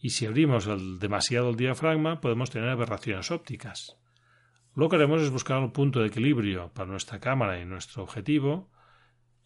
Y 0.00 0.10
si 0.10 0.26
abrimos 0.26 0.66
el, 0.66 0.98
demasiado 0.98 1.50
el 1.50 1.56
diafragma, 1.56 2.20
podemos 2.20 2.50
tener 2.50 2.68
aberraciones 2.68 3.30
ópticas. 3.30 3.96
Lo 4.74 4.88
que 4.88 4.96
haremos 4.96 5.22
es 5.22 5.30
buscar 5.30 5.58
un 5.58 5.70
punto 5.70 6.00
de 6.00 6.08
equilibrio 6.08 6.72
para 6.74 6.90
nuestra 6.90 7.20
cámara 7.20 7.60
y 7.60 7.64
nuestro 7.64 8.02
objetivo 8.02 8.68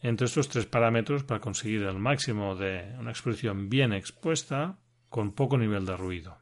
entre 0.00 0.24
estos 0.24 0.48
tres 0.48 0.64
parámetros 0.64 1.24
para 1.24 1.40
conseguir 1.40 1.82
el 1.82 1.98
máximo 1.98 2.56
de 2.56 2.96
una 2.98 3.10
exposición 3.10 3.68
bien 3.68 3.92
expuesta 3.92 4.78
con 5.10 5.32
poco 5.32 5.58
nivel 5.58 5.84
de 5.84 5.96
ruido. 5.96 6.38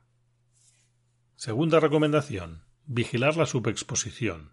Segunda 1.37 1.81
recomendación. 1.81 2.65
Vigilar 2.85 3.37
la 3.37 3.47
subexposición. 3.47 4.53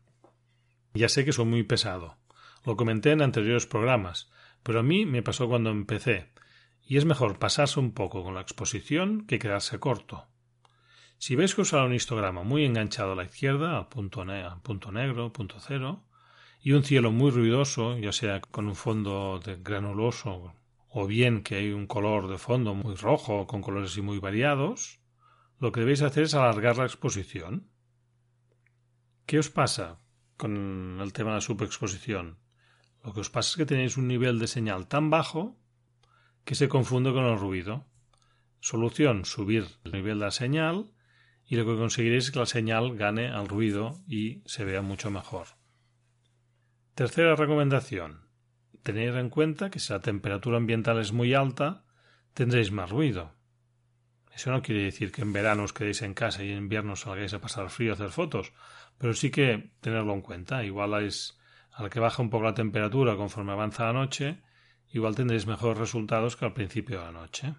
Ya 0.93 1.09
sé 1.09 1.25
que 1.25 1.33
soy 1.33 1.45
muy 1.45 1.63
pesado. 1.63 2.17
Lo 2.65 2.77
comenté 2.77 3.11
en 3.11 3.21
anteriores 3.21 3.67
programas, 3.67 4.31
pero 4.63 4.79
a 4.79 4.83
mí 4.83 5.05
me 5.05 5.21
pasó 5.21 5.47
cuando 5.47 5.69
empecé, 5.69 6.31
y 6.81 6.97
es 6.97 7.05
mejor 7.05 7.39
pasarse 7.39 7.79
un 7.79 7.91
poco 7.91 8.23
con 8.23 8.33
la 8.33 8.41
exposición 8.41 9.27
que 9.27 9.37
quedarse 9.37 9.79
corto. 9.79 10.27
Si 11.17 11.35
veis 11.35 11.53
que 11.53 11.61
os 11.61 11.73
un 11.73 11.93
histograma 11.93 12.43
muy 12.43 12.65
enganchado 12.65 13.11
a 13.11 13.15
la 13.15 13.25
izquierda, 13.25 13.77
al 13.77 13.89
punto, 13.89 14.25
punto 14.63 14.91
negro, 14.91 15.33
punto 15.33 15.59
cero, 15.59 16.03
y 16.61 16.71
un 16.71 16.83
cielo 16.83 17.11
muy 17.11 17.31
ruidoso, 17.31 17.97
ya 17.97 18.11
sea 18.11 18.39
con 18.39 18.67
un 18.67 18.75
fondo 18.75 19.39
de 19.43 19.57
granuloso 19.57 20.55
o 20.97 21.07
bien 21.07 21.43
que 21.43 21.55
hay 21.55 21.73
un 21.73 21.87
color 21.87 22.29
de 22.29 22.37
fondo 22.37 22.73
muy 22.73 22.95
rojo 22.95 23.47
con 23.47 23.61
colores 23.61 23.97
muy 23.97 24.19
variados, 24.19 25.01
lo 25.59 25.73
que 25.73 25.81
debéis 25.81 26.01
hacer 26.01 26.23
es 26.23 26.35
alargar 26.35 26.77
la 26.77 26.85
exposición. 26.85 27.69
¿Qué 29.25 29.37
os 29.37 29.49
pasa 29.49 29.99
con 30.37 30.99
el 31.01 31.11
tema 31.11 31.31
de 31.31 31.35
la 31.35 31.41
subexposición? 31.41 32.39
Lo 33.03 33.11
que 33.11 33.19
os 33.19 33.29
pasa 33.29 33.49
es 33.49 33.55
que 33.57 33.65
tenéis 33.65 33.97
un 33.97 34.07
nivel 34.07 34.39
de 34.39 34.47
señal 34.47 34.87
tan 34.87 35.09
bajo 35.09 35.59
que 36.45 36.55
se 36.55 36.69
confunde 36.69 37.11
con 37.11 37.25
el 37.25 37.39
ruido. 37.39 37.85
Solución, 38.61 39.25
subir 39.25 39.67
el 39.83 39.91
nivel 39.91 40.19
de 40.19 40.25
la 40.25 40.31
señal 40.31 40.93
y 41.45 41.57
lo 41.57 41.65
que 41.65 41.75
conseguiréis 41.75 42.23
es 42.23 42.31
que 42.31 42.39
la 42.39 42.45
señal 42.45 42.95
gane 42.95 43.27
al 43.27 43.49
ruido 43.49 44.01
y 44.07 44.43
se 44.45 44.63
vea 44.63 44.81
mucho 44.81 45.11
mejor. 45.11 45.47
Tercera 46.93 47.35
recomendación. 47.35 48.24
Tener 48.85 49.17
en 49.17 49.31
cuenta 49.31 49.71
que 49.71 49.79
si 49.79 49.91
la 49.91 49.99
temperatura 49.99 50.57
ambiental 50.57 50.99
es 50.99 51.11
muy 51.11 51.33
alta, 51.33 51.85
tendréis 52.35 52.71
más 52.71 52.91
ruido. 52.91 53.33
Eso 54.31 54.51
no 54.51 54.61
quiere 54.61 54.83
decir 54.83 55.11
que 55.11 55.23
en 55.23 55.33
verano 55.33 55.63
os 55.63 55.73
quedéis 55.73 56.03
en 56.03 56.13
casa 56.13 56.43
y 56.43 56.51
en 56.51 56.59
invierno 56.59 56.95
salgáis 56.95 57.33
a 57.33 57.41
pasar 57.41 57.71
frío 57.71 57.93
a 57.93 57.95
hacer 57.95 58.11
fotos, 58.11 58.53
pero 58.99 59.15
sí 59.15 59.31
que 59.31 59.71
tenerlo 59.81 60.13
en 60.13 60.21
cuenta. 60.21 60.63
Igual 60.63 61.03
es 61.03 61.35
al 61.71 61.89
que 61.89 61.99
baja 61.99 62.21
un 62.21 62.29
poco 62.29 62.43
la 62.43 62.53
temperatura 62.53 63.15
conforme 63.15 63.53
avanza 63.53 63.85
la 63.85 63.93
noche, 63.93 64.43
igual 64.91 65.15
tendréis 65.15 65.47
mejores 65.47 65.79
resultados 65.79 66.35
que 66.35 66.45
al 66.45 66.53
principio 66.53 66.99
de 66.99 67.05
la 67.05 67.11
noche. 67.11 67.55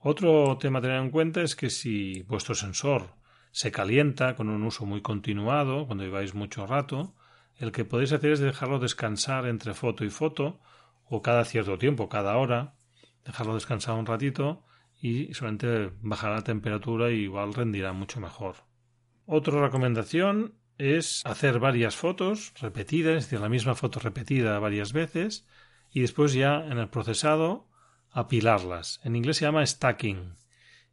Otro 0.00 0.56
tema 0.56 0.78
a 0.78 0.82
tener 0.82 1.02
en 1.02 1.10
cuenta 1.10 1.42
es 1.42 1.54
que 1.54 1.68
si 1.68 2.22
vuestro 2.22 2.54
sensor 2.54 3.16
se 3.50 3.70
calienta 3.70 4.36
con 4.36 4.48
un 4.48 4.62
uso 4.62 4.86
muy 4.86 5.02
continuado, 5.02 5.84
cuando 5.84 6.04
lleváis 6.04 6.34
mucho 6.34 6.66
rato, 6.66 7.14
el 7.58 7.72
que 7.72 7.84
podéis 7.84 8.12
hacer 8.12 8.32
es 8.32 8.40
dejarlo 8.40 8.78
descansar 8.78 9.46
entre 9.46 9.74
foto 9.74 10.04
y 10.04 10.10
foto, 10.10 10.60
o 11.04 11.22
cada 11.22 11.44
cierto 11.44 11.78
tiempo, 11.78 12.08
cada 12.08 12.36
hora, 12.36 12.74
dejarlo 13.24 13.54
descansar 13.54 13.94
un 13.96 14.06
ratito 14.06 14.64
y 15.00 15.32
solamente 15.34 15.92
bajará 16.00 16.36
la 16.36 16.44
temperatura 16.44 17.10
y 17.10 17.22
igual 17.22 17.54
rendirá 17.54 17.92
mucho 17.92 18.20
mejor. 18.20 18.56
Otra 19.24 19.60
recomendación 19.60 20.54
es 20.78 21.22
hacer 21.24 21.58
varias 21.58 21.96
fotos 21.96 22.52
repetidas, 22.60 23.16
es 23.16 23.24
decir, 23.24 23.40
la 23.40 23.48
misma 23.48 23.74
foto 23.74 24.00
repetida 24.00 24.58
varias 24.58 24.92
veces 24.92 25.46
y 25.90 26.00
después 26.00 26.32
ya 26.32 26.64
en 26.66 26.78
el 26.78 26.88
procesado 26.88 27.68
apilarlas. 28.10 29.00
En 29.04 29.16
inglés 29.16 29.38
se 29.38 29.46
llama 29.46 29.64
stacking 29.64 30.34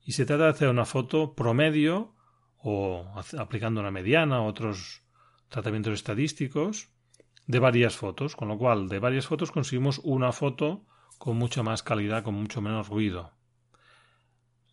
y 0.04 0.14
se 0.14 0.26
trata 0.26 0.46
de 0.46 0.50
hacer 0.50 0.70
una 0.70 0.86
foto 0.86 1.36
promedio 1.36 2.16
o 2.58 3.06
aplicando 3.38 3.82
una 3.82 3.92
mediana 3.92 4.42
otros 4.42 5.03
tratamientos 5.54 5.94
estadísticos 5.94 6.90
de 7.46 7.60
varias 7.60 7.96
fotos, 7.96 8.36
con 8.36 8.48
lo 8.48 8.58
cual 8.58 8.90
de 8.90 8.98
varias 8.98 9.28
fotos 9.28 9.52
conseguimos 9.52 10.02
una 10.04 10.32
foto 10.32 10.88
con 11.20 11.38
mucha 11.38 11.62
más 11.62 11.84
calidad, 11.84 12.24
con 12.24 12.34
mucho 12.34 12.60
menos 12.60 12.90
ruido. 12.90 13.34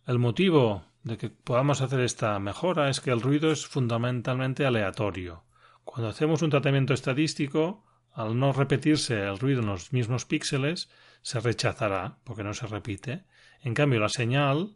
El 0.07 0.17
motivo 0.17 0.83
de 1.03 1.17
que 1.17 1.29
podamos 1.29 1.81
hacer 1.81 1.99
esta 1.99 2.39
mejora 2.39 2.89
es 2.89 2.99
que 2.99 3.11
el 3.11 3.21
ruido 3.21 3.51
es 3.51 3.67
fundamentalmente 3.67 4.65
aleatorio. 4.65 5.43
Cuando 5.83 6.09
hacemos 6.09 6.41
un 6.41 6.49
tratamiento 6.49 6.95
estadístico, 6.95 7.85
al 8.11 8.39
no 8.39 8.51
repetirse 8.51 9.21
el 9.21 9.37
ruido 9.37 9.61
en 9.61 9.67
los 9.67 9.93
mismos 9.93 10.25
píxeles, 10.25 10.89
se 11.21 11.39
rechazará 11.39 12.17
porque 12.23 12.43
no 12.43 12.55
se 12.55 12.65
repite. 12.65 13.25
En 13.61 13.75
cambio, 13.75 13.99
la 13.99 14.09
señal 14.09 14.75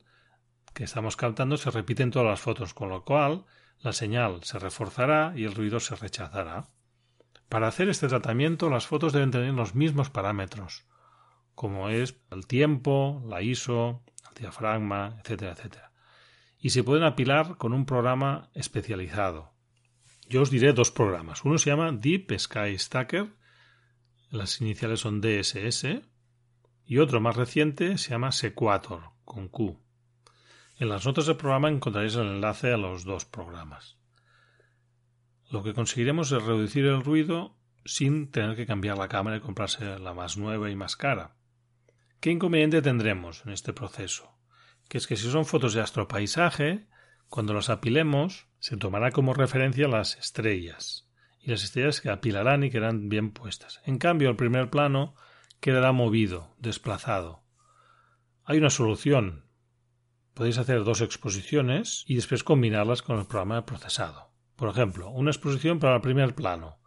que 0.76 0.84
estamos 0.84 1.18
captando 1.18 1.58
se 1.58 1.72
repite 1.72 2.04
en 2.04 2.12
todas 2.12 2.28
las 2.28 2.42
fotos, 2.42 2.76
con 2.76 2.90
lo 2.90 3.04
cual 3.04 3.46
la 3.82 3.94
señal 3.94 4.44
se 4.44 4.60
reforzará 4.60 5.34
y 5.36 5.44
el 5.44 5.54
ruido 5.56 5.80
se 5.80 5.96
rechazará. 5.96 6.68
Para 7.50 7.68
hacer 7.68 7.90
este 7.90 8.08
tratamiento 8.08 8.70
las 8.70 8.88
fotos 8.88 9.14
deben 9.14 9.32
tener 9.32 9.54
los 9.54 9.76
mismos 9.76 10.10
parámetros, 10.10 10.86
como 11.54 11.90
es 11.90 12.16
el 12.32 12.48
tiempo, 12.48 13.24
la 13.28 13.42
ISO, 13.42 14.04
el 14.30 14.42
diafragma, 14.42 15.18
etcétera, 15.20 15.52
etcétera. 15.52 15.92
Y 16.60 16.72
se 16.72 16.84
pueden 16.84 17.04
apilar 17.04 17.58
con 17.58 17.74
un 17.74 17.86
programa 17.86 18.50
especializado. 18.54 19.54
Yo 20.28 20.42
os 20.42 20.50
diré 20.50 20.74
dos 20.74 20.90
programas. 20.90 21.46
Uno 21.46 21.58
se 21.60 21.70
llama 21.70 21.92
Deep 21.92 22.40
Sky 22.40 22.78
Stacker, 22.78 23.36
las 24.32 24.60
iniciales 24.60 25.02
son 25.02 25.22
DSS, 25.22 26.02
y 26.86 26.98
otro 26.98 27.22
más 27.22 27.36
reciente 27.36 27.98
se 27.98 28.10
llama 28.12 28.32
Sequator, 28.32 29.12
con 29.24 29.48
Q. 29.48 29.85
En 30.78 30.90
las 30.90 31.06
notas 31.06 31.26
del 31.26 31.38
programa 31.38 31.70
encontraréis 31.70 32.16
el 32.16 32.28
enlace 32.28 32.74
a 32.74 32.78
los 32.78 33.06
dos 33.06 33.24
programas. 33.24 33.98
Lo 35.50 35.64
que 35.64 35.74
conseguiremos 35.74 36.32
es 36.34 36.44
reducir 36.44 36.86
el 36.86 37.04
ruido 37.04 37.58
sin 37.86 38.30
tener 38.30 38.58
que 38.58 38.66
cambiar 38.66 38.98
la 38.98 39.08
cámara 39.08 39.38
y 39.38 39.40
comprarse 39.40 40.00
la 40.00 40.14
más 40.14 40.38
nueva 40.38 40.70
y 40.70 40.76
más 40.76 40.98
cara. 40.98 41.38
¿Qué 42.20 42.32
inconveniente 42.32 42.82
tendremos 42.82 43.46
en 43.46 43.54
este 43.54 43.72
proceso? 43.72 44.38
Que 44.90 44.98
es 44.98 45.08
que 45.08 45.16
si 45.16 45.32
son 45.32 45.46
fotos 45.46 45.74
de 45.74 45.82
astropaisaje, 45.82 46.88
cuando 47.30 47.54
las 47.54 47.70
apilemos, 47.70 48.48
se 48.60 48.76
tomará 48.76 49.12
como 49.12 49.34
referencia 49.34 49.88
las 49.88 50.18
estrellas, 50.18 51.08
y 51.40 51.52
las 51.52 51.64
estrellas 51.64 52.02
que 52.02 52.10
apilarán 52.10 52.64
y 52.64 52.70
quedarán 52.70 53.08
bien 53.08 53.32
puestas. 53.32 53.80
En 53.86 53.98
cambio, 53.98 54.30
el 54.30 54.36
primer 54.36 54.70
plano 54.70 55.16
quedará 55.62 55.92
movido, 55.92 56.56
desplazado. 56.58 57.44
Hay 58.44 58.58
una 58.58 58.70
solución, 58.70 59.45
podéis 60.36 60.58
hacer 60.60 60.84
dos 60.84 61.02
exposiciones 61.02 62.04
y 62.06 62.16
después 62.16 62.44
combinarlas 62.44 63.02
con 63.02 63.18
el 63.18 63.26
programa 63.26 63.56
de 63.56 63.62
procesado. 63.64 64.32
Por 64.58 64.70
ejemplo, 64.70 65.10
una 65.10 65.32
exposición 65.32 65.80
para 65.80 65.96
el 65.96 66.02
primer 66.02 66.36
plano, 66.36 66.78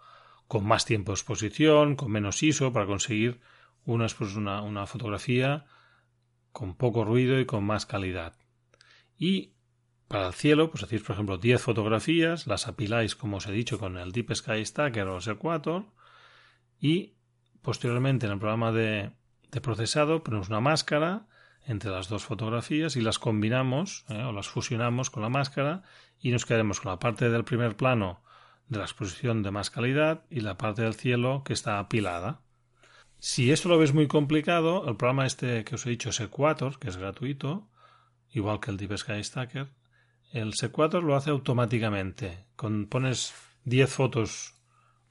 con 0.47 0.67
más 0.67 0.85
tiempo 0.85 1.13
de 1.13 1.17
exposición, 1.17 1.97
con 1.97 2.13
menos 2.13 2.43
ISO, 2.43 2.73
para 2.73 2.87
conseguir 2.87 3.41
una, 3.85 4.87
fotografía 4.87 5.65
con 6.53 6.77
poco 6.77 7.05
ruido 7.05 7.41
y 7.41 7.47
con 7.47 7.65
más 7.65 7.87
calidad. 7.87 8.37
Y 9.17 9.55
para 10.09 10.29
el 10.29 10.35
cielo, 10.35 10.71
pues 10.71 10.85
hacéis, 10.85 11.03
por 11.03 11.15
ejemplo, 11.15 11.39
10 11.39 11.61
fotografías, 11.61 12.47
las 12.47 12.69
apiláis, 12.69 13.17
como 13.17 13.39
os 13.39 13.47
he 13.47 13.53
dicho, 13.53 13.79
con 13.79 13.97
el 13.97 14.13
Deep 14.13 14.35
Sky 14.35 14.65
Stacker 14.65 15.07
o 15.09 15.19
el 15.19 15.29
Equator, 15.29 15.87
y 16.81 17.15
posteriormente 17.63 18.27
en 18.27 18.33
el 18.33 18.39
programa 18.39 18.73
de, 18.73 19.13
de 19.51 19.61
procesado 19.61 20.23
ponemos 20.23 20.49
una 20.49 20.61
máscara 20.61 21.29
entre 21.69 21.91
las 21.91 22.09
dos 22.09 22.25
fotografías 22.25 22.97
y 22.97 23.03
las 23.03 23.19
combinamos 23.19 24.07
¿eh? 24.09 24.23
o 24.23 24.33
las 24.33 24.49
fusionamos 24.49 25.11
con 25.11 25.23
la 25.23 25.29
máscara 25.29 25.83
y 26.19 26.31
nos 26.31 26.47
quedaremos 26.47 26.81
con 26.81 26.91
la 26.91 26.99
parte 26.99 27.29
del 27.29 27.45
primer 27.45 27.77
plano 27.77 28.23
de 28.69 28.79
la 28.79 28.85
exposición 28.85 29.43
de 29.43 29.51
más 29.51 29.71
calidad 29.71 30.25
y 30.31 30.41
la 30.41 30.57
parte 30.57 30.83
del 30.83 30.95
cielo 30.95 31.43
que 31.45 31.53
está 31.53 31.79
apilada. 31.79 32.41
Si 33.19 33.53
esto 33.53 33.69
lo 33.69 33.79
ves 33.79 33.93
muy 33.93 34.09
complicado, 34.09 34.89
el 34.89 34.97
programa 34.97 35.27
este 35.27 35.65
que 35.65 35.75
os 35.75 35.85
he 35.87 35.91
dicho, 35.91 36.11
Sequator, 36.11 36.79
que 36.79 36.89
es 36.89 36.97
gratuito, 36.97 37.69
igual 38.31 38.61
que 38.61 38.71
el 38.71 38.79
Deep 38.79 38.97
Sky 38.97 39.23
Stacker, 39.23 39.69
el 40.33 40.55
Sequator 40.55 41.03
lo 41.03 41.17
hace 41.17 41.31
automáticamente. 41.31 42.47
Pones 42.57 43.35
10 43.65 43.93
fotos 43.93 44.55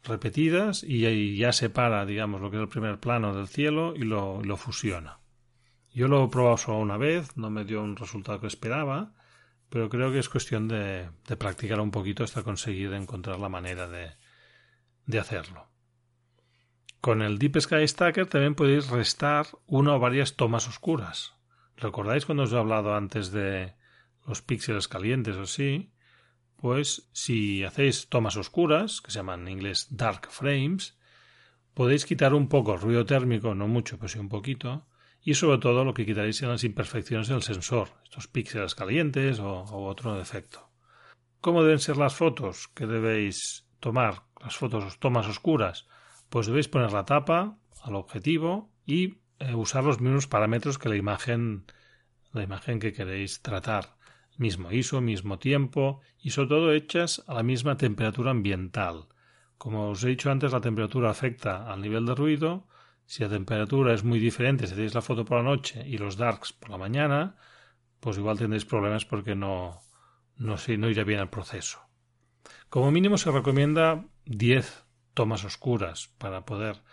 repetidas 0.03 0.83
y, 0.83 1.37
ya 1.37 1.51
separa, 1.51 2.05
digamos, 2.05 2.41
lo 2.41 2.49
que 2.49 2.57
es 2.57 2.63
el 2.63 2.69
primer 2.69 2.99
plano 2.99 3.35
del 3.35 3.47
cielo 3.47 3.93
y 3.95 4.03
lo 4.03 4.57
fusiona. 4.57 5.19
Yo 5.97 6.07
lo 6.07 6.23
he 6.23 6.27
probado 6.27 6.57
solo 6.57 6.77
una 6.77 6.95
vez, 6.95 7.37
no 7.37 7.49
me 7.49 7.65
dio 7.65 7.81
un 7.81 7.95
resultado 7.95 8.39
que 8.39 8.45
esperaba, 8.45 9.15
pero 9.67 9.89
creo 9.89 10.11
que 10.11 10.19
es 10.19 10.29
cuestión 10.29 10.67
de, 10.67 11.09
practicar 11.39 11.81
un 11.81 11.89
poquito 11.89 12.23
hasta 12.23 12.43
conseguir 12.43 12.93
encontrar 12.93 13.39
la 13.39 13.49
manera 13.49 13.87
de, 13.87 15.19
hacerlo. 15.19 15.65
Con 17.01 17.23
el 17.23 17.39
Deep 17.39 17.59
Sky 17.61 17.87
Stacker 17.87 18.27
también 18.27 18.53
podéis 18.53 18.91
restar 18.91 19.47
una 19.65 19.95
o 19.95 19.99
varias 19.99 20.35
tomas 20.35 20.67
oscuras. 20.67 21.33
¿Recordáis 21.77 22.27
cuando 22.27 22.43
os 22.43 22.53
he 22.53 22.59
hablado 22.59 22.93
antes 22.93 23.31
de 23.31 23.73
los 24.27 24.43
píxeles 24.43 24.87
calientes 24.87 25.35
o 25.35 25.49
así? 25.49 25.93
Pues 26.57 27.09
si 27.11 27.63
hacéis 27.63 28.07
tomas 28.07 28.37
oscuras, 28.37 29.01
que 29.01 29.09
se 29.09 29.17
llaman 29.17 29.47
en 29.47 29.53
inglés 29.53 29.87
dark 29.89 30.27
frames, 30.29 30.95
podéis 31.73 32.05
quitar 32.05 32.35
un 32.35 32.49
poco 32.49 32.75
el 32.75 32.81
ruido 32.81 33.03
térmico, 33.03 33.55
no 33.55 33.67
mucho, 33.67 33.97
pero 33.97 34.09
sí 34.09 34.19
un 34.19 34.29
poquito, 34.29 34.85
y 35.27 35.33
sobre 35.33 35.57
todo 35.57 35.83
lo 35.83 35.93
que 35.93 36.05
quitaréis 36.05 36.37
son 36.37 36.47
las 36.47 36.63
imperfecciones 36.63 37.27
del 37.27 37.43
sensor, 37.43 37.89
estos 38.05 38.29
píxeles 38.29 38.75
calientes 38.75 39.39
o, 39.39 39.65
otro 39.85 40.15
defecto. 40.15 40.69
¿Cómo 41.41 41.63
deben 41.63 41.79
ser 41.79 41.97
las 41.97 42.15
fotos 42.15 42.69
que 42.69 42.87
debéis 42.87 43.67
tomar? 43.81 44.23
Las 44.41 44.55
fotos, 44.55 44.99
tomas 44.99 45.27
oscuras. 45.27 45.85
Pues 46.29 46.47
debéis 46.47 46.69
poner 46.69 46.93
la 46.93 47.03
tapa 47.03 47.57
al 47.83 47.95
objetivo 47.95 48.71
y 48.85 49.15
eh, 49.39 49.53
usar 49.53 49.83
los 49.83 49.99
mismos 49.99 50.27
parámetros 50.27 50.77
que 50.77 50.87
la 50.87 50.95
imagen, 50.95 51.65
la 52.31 52.43
imagen 52.43 52.79
que 52.79 52.93
queréis 52.93 53.41
tratar. 53.41 53.97
Mismo 54.37 54.71
ISO, 54.71 55.01
mismo 55.01 55.39
tiempo 55.39 55.99
y 56.19 56.29
sobre 56.29 56.47
todo 56.47 56.71
hechas 56.71 57.21
a 57.27 57.33
la 57.33 57.43
misma 57.43 57.75
temperatura 57.75 58.31
ambiental. 58.31 59.07
Como 59.57 59.89
os 59.89 60.01
he 60.05 60.07
dicho 60.07 60.31
antes, 60.31 60.53
la 60.53 60.61
temperatura 60.61 61.09
afecta 61.09 61.69
al 61.69 61.81
nivel 61.81 62.05
de 62.05 62.15
ruido 62.15 62.65
si 63.07 63.23
la 63.23 63.29
temperatura 63.29 63.93
es 63.93 64.03
muy 64.03 64.19
diferente, 64.19 64.67
si 64.67 64.73
hacéis 64.73 64.93
la 64.93 65.01
foto 65.01 65.23
por 65.23 65.37
la 65.37 65.43
noche 65.43 65.81
y 65.87 65.97
los 65.97 66.17
darks 66.17 66.51
por 66.51 66.69
la 66.69 66.77
mañana, 66.77 67.37
pues 68.01 68.17
igual 68.17 68.37
tendréis 68.37 68.65
problemas 68.65 69.05
porque 69.05 69.33
no, 69.33 69.79
no, 70.35 70.55
no 70.77 70.89
irá 70.89 71.03
bien 71.05 71.21
el 71.21 71.29
proceso. 71.29 71.79
Como 72.69 72.91
mínimo 72.91 73.17
se 73.17 73.31
recomienda 73.31 74.05
10 74.25 74.85
tomas 75.13 75.45
oscuras 75.45 76.09
para 76.17 76.45
poder 76.45 76.83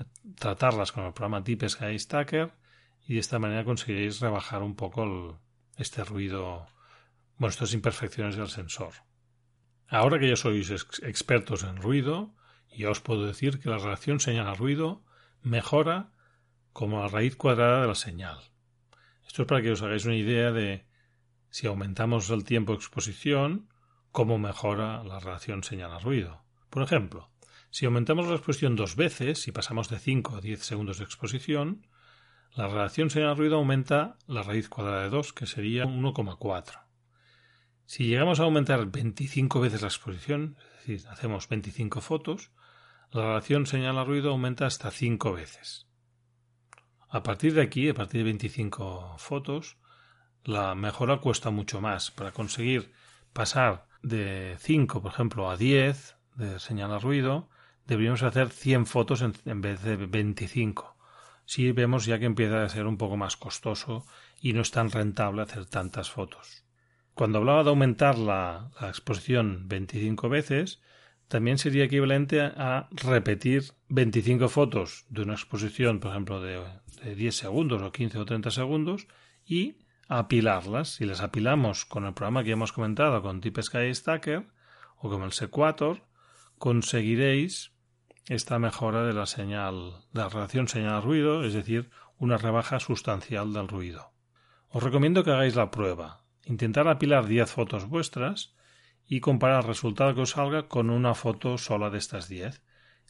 eh, 0.00 0.04
tratarlas 0.34 0.92
con 0.92 1.04
el 1.04 1.12
programa 1.12 1.42
Deep 1.42 1.68
Sky 1.68 1.98
Stacker 1.98 2.54
y 3.06 3.14
de 3.14 3.20
esta 3.20 3.38
manera 3.38 3.64
conseguiréis 3.64 4.20
rebajar 4.20 4.62
un 4.62 4.74
poco 4.74 5.38
este 5.76 6.04
ruido, 6.04 6.66
bueno, 7.36 7.50
estas 7.50 7.74
imperfecciones 7.74 8.36
del 8.36 8.48
sensor. 8.48 8.94
Ahora 9.88 10.18
que 10.18 10.30
ya 10.30 10.36
sois 10.36 10.70
expertos 11.02 11.64
en 11.64 11.76
ruido, 11.76 12.34
ya 12.74 12.88
os 12.88 13.00
puedo 13.00 13.26
decir 13.26 13.60
que 13.60 13.68
la 13.68 13.76
relación 13.76 14.20
señal-ruido 14.20 15.04
mejora 15.44 16.10
como 16.72 17.00
la 17.00 17.08
raíz 17.08 17.36
cuadrada 17.36 17.82
de 17.82 17.88
la 17.88 17.94
señal. 17.94 18.38
Esto 19.26 19.42
es 19.42 19.48
para 19.48 19.62
que 19.62 19.70
os 19.70 19.82
hagáis 19.82 20.04
una 20.04 20.16
idea 20.16 20.50
de 20.50 20.86
si 21.50 21.66
aumentamos 21.66 22.30
el 22.30 22.44
tiempo 22.44 22.72
de 22.72 22.78
exposición, 22.78 23.68
cómo 24.10 24.38
mejora 24.38 25.04
la 25.04 25.20
relación 25.20 25.62
señal-ruido. 25.62 26.42
Por 26.70 26.82
ejemplo, 26.82 27.30
si 27.70 27.86
aumentamos 27.86 28.26
la 28.26 28.34
exposición 28.34 28.76
dos 28.76 28.96
veces 28.96 29.46
y 29.46 29.52
pasamos 29.52 29.88
de 29.88 29.98
5 29.98 30.36
a 30.36 30.40
10 30.40 30.64
segundos 30.64 30.98
de 30.98 31.04
exposición, 31.04 31.86
la 32.54 32.68
relación 32.68 33.10
señal-ruido 33.10 33.56
aumenta 33.56 34.16
la 34.26 34.42
raíz 34.42 34.68
cuadrada 34.68 35.02
de 35.02 35.10
2, 35.10 35.32
que 35.32 35.46
sería 35.46 35.84
1,4. 35.84 36.84
Si 37.86 38.06
llegamos 38.06 38.40
a 38.40 38.44
aumentar 38.44 38.86
25 38.86 39.60
veces 39.60 39.82
la 39.82 39.88
exposición, 39.88 40.56
es 40.58 40.86
decir, 40.86 41.08
hacemos 41.08 41.48
25 41.48 42.00
fotos, 42.00 42.52
la 43.14 43.26
relación 43.26 43.64
señal-ruido 43.64 44.30
aumenta 44.32 44.66
hasta 44.66 44.90
5 44.90 45.34
veces. 45.34 45.86
A 47.08 47.22
partir 47.22 47.54
de 47.54 47.62
aquí, 47.62 47.88
a 47.88 47.94
partir 47.94 48.18
de 48.18 48.24
25 48.24 49.14
fotos, 49.18 49.78
la 50.42 50.74
mejora 50.74 51.18
cuesta 51.18 51.50
mucho 51.50 51.80
más. 51.80 52.10
Para 52.10 52.32
conseguir 52.32 52.92
pasar 53.32 53.86
de 54.02 54.56
5, 54.58 55.00
por 55.00 55.12
ejemplo, 55.12 55.48
a 55.48 55.56
10 55.56 56.16
de 56.34 56.58
señal 56.58 56.92
a 56.92 56.98
ruido, 56.98 57.48
deberíamos 57.86 58.24
hacer 58.24 58.50
100 58.50 58.86
fotos 58.86 59.22
en, 59.22 59.60
vez 59.60 59.80
de 59.82 59.94
25. 59.94 60.96
Si 61.44 61.70
vemos 61.70 62.06
ya 62.06 62.18
que 62.18 62.26
empieza 62.26 62.64
a 62.64 62.68
ser 62.68 62.84
un 62.84 62.96
poco 62.96 63.16
más 63.16 63.36
costoso 63.36 64.04
y 64.40 64.54
no 64.54 64.62
es 64.62 64.72
tan 64.72 64.90
rentable 64.90 65.42
hacer 65.42 65.66
tantas 65.66 66.10
fotos. 66.10 66.64
Cuando 67.14 67.38
hablaba 67.38 67.62
de 67.62 67.70
aumentar 67.70 68.18
la 68.18 68.72
exposición 68.80 69.68
25 69.68 70.28
veces, 70.28 70.82
también 71.34 71.58
sería 71.58 71.86
equivalente 71.86 72.40
a 72.42 72.86
repetir 72.92 73.64
25 73.88 74.48
fotos 74.48 75.04
de 75.08 75.22
una 75.22 75.32
exposición, 75.32 75.98
por 75.98 76.12
ejemplo, 76.12 76.40
de, 76.40 76.62
10 77.02 77.34
segundos 77.34 77.82
o 77.82 77.90
15 77.90 78.18
o 78.18 78.24
30 78.24 78.52
segundos 78.52 79.08
y 79.44 79.78
apilarlas. 80.06 80.90
Si 80.90 81.04
las 81.04 81.22
apilamos 81.22 81.86
con 81.86 82.04
el 82.04 82.14
programa 82.14 82.44
que 82.44 82.52
hemos 82.52 82.70
comentado, 82.70 83.20
con 83.20 83.40
Deep 83.40 83.60
Sky 83.62 83.92
Stacker 83.92 84.46
o 84.96 85.10
con 85.10 85.24
el 85.24 85.32
Sequator, 85.32 86.06
conseguiréis 86.56 87.72
esta 88.28 88.60
mejora 88.60 89.02
de 89.02 89.14
la 89.14 89.26
señal, 89.26 90.04
de 90.12 90.20
la 90.20 90.28
relación 90.28 90.68
señal-ruido, 90.68 91.42
es 91.42 91.52
decir, 91.52 91.90
una 92.16 92.38
rebaja 92.38 92.78
sustancial 92.78 93.52
del 93.52 93.66
ruido. 93.66 94.12
Os 94.68 94.84
recomiendo 94.84 95.24
que 95.24 95.32
hagáis 95.32 95.56
la 95.56 95.72
prueba. 95.72 96.22
Intentar 96.44 96.86
apilar 96.86 97.26
10 97.26 97.50
fotos 97.50 97.88
vuestras 97.88 98.54
y 99.06 99.20
comparar 99.20 99.62
el 99.62 99.68
resultado 99.68 100.14
que 100.14 100.22
os 100.22 100.30
salga 100.30 100.68
con 100.68 100.90
una 100.90 101.14
foto 101.14 101.58
sola 101.58 101.90
de 101.90 101.98
estas 101.98 102.28
10 102.28 102.62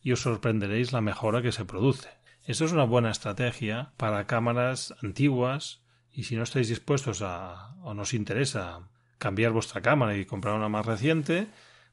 y 0.02 0.12
os 0.12 0.20
sorprenderéis 0.20 0.92
la 0.92 1.00
mejora 1.00 1.42
que 1.42 1.52
se 1.52 1.64
produce. 1.64 2.08
Esto 2.44 2.66
es 2.66 2.72
una 2.72 2.84
buena 2.84 3.10
estrategia 3.10 3.92
para 3.96 4.26
cámaras 4.26 4.94
antiguas 5.02 5.82
y 6.12 6.24
si 6.24 6.36
no 6.36 6.42
estáis 6.42 6.68
dispuestos 6.68 7.22
a 7.22 7.74
o 7.82 7.94
nos 7.94 8.14
interesa 8.14 8.88
cambiar 9.18 9.52
vuestra 9.52 9.80
cámara 9.80 10.16
y 10.16 10.26
comprar 10.26 10.54
una 10.54 10.68
más 10.68 10.84
reciente, 10.84 11.48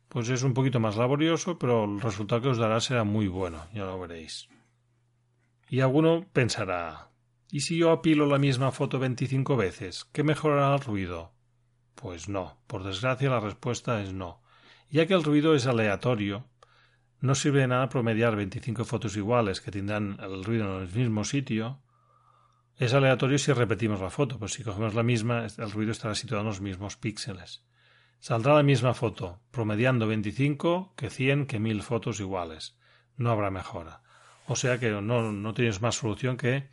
pues 0.10 0.28
es 0.30 0.44
un 0.44 0.54
poquito 0.54 0.82
más 0.82 0.98
laborioso, 0.98 1.58
pero 1.58 1.86
el 1.86 2.02
resultado 2.02 2.42
que 2.42 2.50
os 2.50 2.58
dará 2.58 2.82
será 2.82 3.06
muy 3.06 3.28
bueno, 3.28 3.66
ya 3.74 3.86
lo 3.86 3.98
veréis. 3.98 4.50
Y 5.70 5.80
alguno 5.80 6.28
pensará, 6.34 7.12
¿y 7.50 7.62
si 7.62 7.78
yo 7.78 7.92
apilo 7.92 8.26
la 8.26 8.38
misma 8.38 8.72
foto 8.72 9.00
25 9.00 9.56
veces? 9.56 10.04
¿Qué 10.12 10.24
mejorará 10.24 10.76
el 10.76 10.82
ruido? 10.82 11.32
Pues 11.96 12.30
no, 12.30 12.58
por 12.68 12.84
desgracia 12.84 13.30
la 13.30 13.40
respuesta 13.40 14.02
es 14.02 14.14
no. 14.14 14.42
Ya 14.90 15.06
que 15.06 15.14
el 15.14 15.24
ruido 15.24 15.56
es 15.56 15.68
aleatorio, 15.68 16.46
no 17.22 17.36
sirve 17.36 17.62
de 17.62 17.68
nada 17.68 17.90
promediar 17.90 18.36
25 18.36 18.84
fotos 18.84 19.16
iguales 19.16 19.62
que 19.62 19.72
tendrán 19.72 20.18
el 20.20 20.44
ruido 20.44 20.66
en 20.76 20.84
el 20.84 20.92
mismo 20.92 21.24
sitio. 21.24 21.80
Es 22.78 22.94
aleatorio 22.94 23.38
si 23.38 23.54
repetimos 23.54 24.02
la 24.02 24.10
foto, 24.10 24.40
pues 24.40 24.54
si 24.54 24.64
cogemos 24.64 24.96
la 24.96 25.04
misma, 25.04 25.46
el 25.46 25.72
ruido 25.72 25.92
estará 25.92 26.16
situado 26.16 26.42
en 26.42 26.48
los 26.48 26.62
mismos 26.62 26.98
píxeles. 26.98 27.64
Saldrá 28.20 28.56
la 28.56 28.64
misma 28.64 28.94
foto, 28.94 29.40
promediando 29.52 30.08
25 30.08 30.94
que 30.96 31.10
100 31.10 31.46
que 31.46 31.60
1000 31.60 31.84
fotos 31.84 32.20
iguales. 32.20 32.78
No 33.18 33.32
habrá 33.32 33.52
mejora. 33.52 34.02
O 34.48 34.56
sea 34.56 34.80
que 34.80 34.90
no, 34.90 35.32
no 35.32 35.54
tienes 35.54 35.82
más 35.82 35.96
solución 35.96 36.38
que 36.38 36.70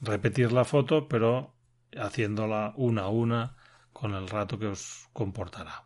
repetir 0.00 0.52
la 0.52 0.64
foto, 0.64 1.08
pero 1.08 1.54
haciéndola 1.94 2.72
una 2.76 3.02
a 3.02 3.08
una 3.08 3.56
con 4.00 4.14
el 4.14 4.28
rato 4.28 4.58
que 4.58 4.66
os 4.66 5.08
comportará. 5.12 5.84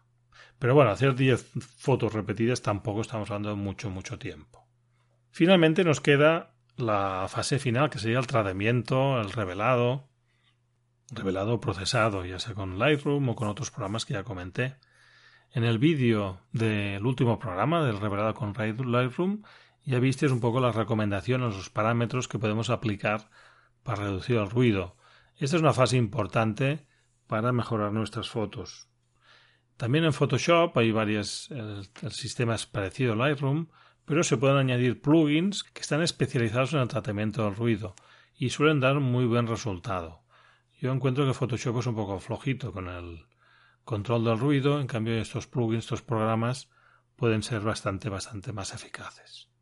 Pero 0.61 0.75
bueno, 0.75 0.93
hacer 0.93 1.17
10 1.17 1.51
fotos 1.79 2.13
repetidas 2.13 2.63
tampoco 2.63 3.01
estamos 3.01 3.29
hablando 3.29 3.49
de 3.49 3.57
mucho, 3.57 3.91
mucho 3.91 4.21
tiempo. 4.21 4.69
Finalmente 5.33 5.83
nos 5.83 6.01
queda 6.01 6.55
la 6.77 7.27
fase 7.29 7.59
final, 7.59 7.91
que 7.91 7.99
sería 7.99 8.21
el 8.21 8.29
tratamiento, 8.29 9.21
el 9.21 9.33
revelado, 9.33 10.09
revelado 11.11 11.61
procesado, 11.61 12.25
ya 12.25 12.39
sea 12.39 12.55
con 12.55 12.79
Lightroom 12.79 13.31
o 13.31 13.35
con 13.35 13.49
otros 13.49 13.73
programas 13.73 14.07
que 14.07 14.15
ya 14.15 14.23
comenté. 14.23 14.77
En 15.51 15.65
el 15.65 15.81
vídeo 15.81 16.41
del 16.53 17.05
último 17.05 17.41
programa, 17.41 17.85
del 17.85 17.99
revelado 17.99 18.35
con 18.35 18.55
Lightroom, 18.55 19.43
ya 19.85 19.99
visteis 19.99 20.31
un 20.31 20.41
poco 20.41 20.61
las 20.61 20.77
recomendaciones, 20.77 21.57
los 21.57 21.69
parámetros 21.69 22.29
que 22.29 22.39
podemos 22.39 22.71
aplicar 22.71 23.29
para 23.83 24.05
reducir 24.05 24.37
el 24.37 24.51
ruido. 24.51 24.97
Esta 25.37 25.57
es 25.57 25.63
una 25.63 25.73
fase 25.73 25.97
importante 25.97 26.87
para 27.27 27.53
mejorar 27.53 27.93
nuestras 27.93 28.29
fotos. 28.29 28.89
También 29.77 30.05
en 30.05 30.13
Photoshop 30.13 30.77
hay 30.79 30.93
varias, 30.93 31.51
el, 31.51 31.85
sistema 32.13 32.55
es 32.55 32.67
parecido 32.67 33.15
a 33.15 33.17
Lightroom, 33.17 33.69
pero 34.05 34.23
se 34.23 34.37
pueden 34.37 34.57
añadir 34.57 35.01
plugins 35.01 35.65
que 35.65 35.81
están 35.81 36.03
especializados 36.03 36.75
en 36.75 36.81
el 36.81 36.89
tratamiento 36.89 37.45
del 37.45 37.57
ruido 37.57 37.95
y 38.37 38.51
suelen 38.51 38.81
dar 38.81 39.01
muy 39.01 39.25
buen 39.25 39.47
resultado. 39.47 40.23
Yo 40.79 40.93
encuentro 40.93 41.27
que 41.27 41.35
Photoshop 41.35 41.79
es 41.79 41.87
un 41.87 41.95
poco 41.95 42.19
flojito 42.21 42.73
con 42.73 42.89
el 42.89 43.27
control 43.85 44.25
del 44.25 44.39
ruido, 44.39 44.81
en 44.81 44.87
cambio 44.87 45.15
estos 45.15 45.47
plugins, 45.47 45.85
estos 45.85 46.03
programas 46.03 46.69
pueden 47.17 47.43
ser 47.43 47.61
bastante, 47.61 48.09
bastante 48.09 48.53
más 48.53 48.75
eficaces. 48.75 49.54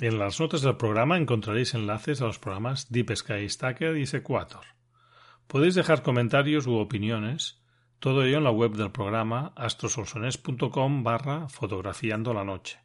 En 0.00 0.18
las 0.18 0.40
notas 0.40 0.62
del 0.62 0.76
programa 0.76 1.16
encontraréis 1.16 1.72
enlaces 1.74 2.20
a 2.20 2.26
los 2.26 2.40
programas 2.40 2.90
Deep 2.90 3.14
Sky 3.14 3.48
Stacker 3.48 3.96
y 3.96 4.06
Sequator. 4.06 4.64
Podéis 5.46 5.76
dejar 5.76 6.02
comentarios 6.02 6.66
u 6.66 6.74
opiniones, 6.74 7.62
todo 8.00 8.24
ello 8.24 8.38
en 8.38 8.44
la 8.44 8.50
web 8.50 8.72
del 8.72 8.90
programa 8.90 9.52
astrosolsones.com 9.54 11.04
barra 11.04 11.48
fotografiando 11.48 12.34
la 12.34 12.42
noche, 12.42 12.80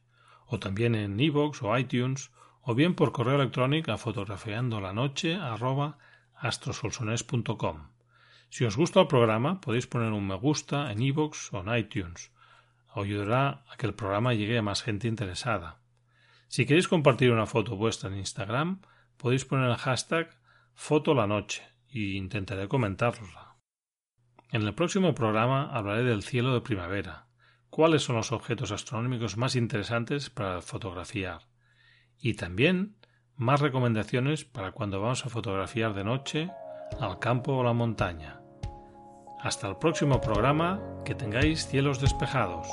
o 0.46 0.60
también 0.60 0.94
en 0.94 1.20
iVoox 1.20 1.64
o 1.64 1.76
iTunes, 1.76 2.32
o 2.62 2.76
bien 2.76 2.94
por 2.94 3.12
correo 3.12 3.38
electrónico 3.38 3.92
a 3.92 3.98
fotografiandolanoche 3.98 5.34
arroba 5.34 5.98
astrosolsones.com. 6.36 7.90
Si 8.50 8.66
os 8.66 8.78
gusta 8.78 9.02
el 9.02 9.08
programa, 9.08 9.62
podéis 9.62 9.88
poner 9.88 10.14
un 10.14 10.28
me 10.28 10.36
gusta 10.36 10.92
en 10.92 11.02
iVoox 11.02 11.54
o 11.54 11.62
en 11.62 11.76
iTunes. 11.76 12.32
ayudará 12.94 13.64
a 13.68 13.78
que 13.78 13.88
el 13.88 13.96
programa 13.96 14.34
llegue 14.36 14.60
a 14.60 14.62
más 14.62 14.84
gente 14.84 15.08
interesada. 15.08 15.80
Si 16.50 16.66
queréis 16.66 16.88
compartir 16.88 17.32
una 17.32 17.46
foto 17.46 17.76
vuestra 17.76 18.10
en 18.10 18.18
Instagram, 18.18 18.82
podéis 19.18 19.46
poner 19.46 19.70
el 19.70 19.78
hashtag 19.78 20.32
foto 20.74 21.14
la 21.14 21.28
noche 21.28 21.62
y 21.88 22.18
intentaré 22.18 22.68
comentarla. 22.68 23.56
En 24.52 24.64
el 24.64 24.74
próximo 24.74 25.14
programa 25.14 25.70
hablaré 25.72 26.04
del 26.04 26.24
cielo 26.24 26.56
de 26.56 26.62
primavera, 26.62 27.28
cuáles 27.70 28.02
son 28.02 28.16
los 28.16 28.32
objetos 28.32 28.72
astronómicos 28.72 29.38
más 29.38 29.56
interesantes 29.56 30.32
para 30.32 30.64
fotografiar 30.64 31.42
y 32.18 32.34
también 32.34 32.98
más 33.36 33.62
recomendaciones 33.62 34.44
para 34.44 34.72
cuando 34.72 35.00
vamos 35.00 35.24
a 35.28 35.30
fotografiar 35.30 35.94
de 35.94 36.04
noche, 36.04 36.50
al 37.00 37.20
campo 37.20 37.58
o 37.58 37.64
la 37.64 37.74
montaña. 37.74 38.42
Hasta 39.40 39.70
el 39.70 39.78
próximo 39.78 40.20
programa, 40.20 40.82
que 41.06 41.14
tengáis 41.14 41.68
cielos 41.68 42.02
despejados. 42.02 42.68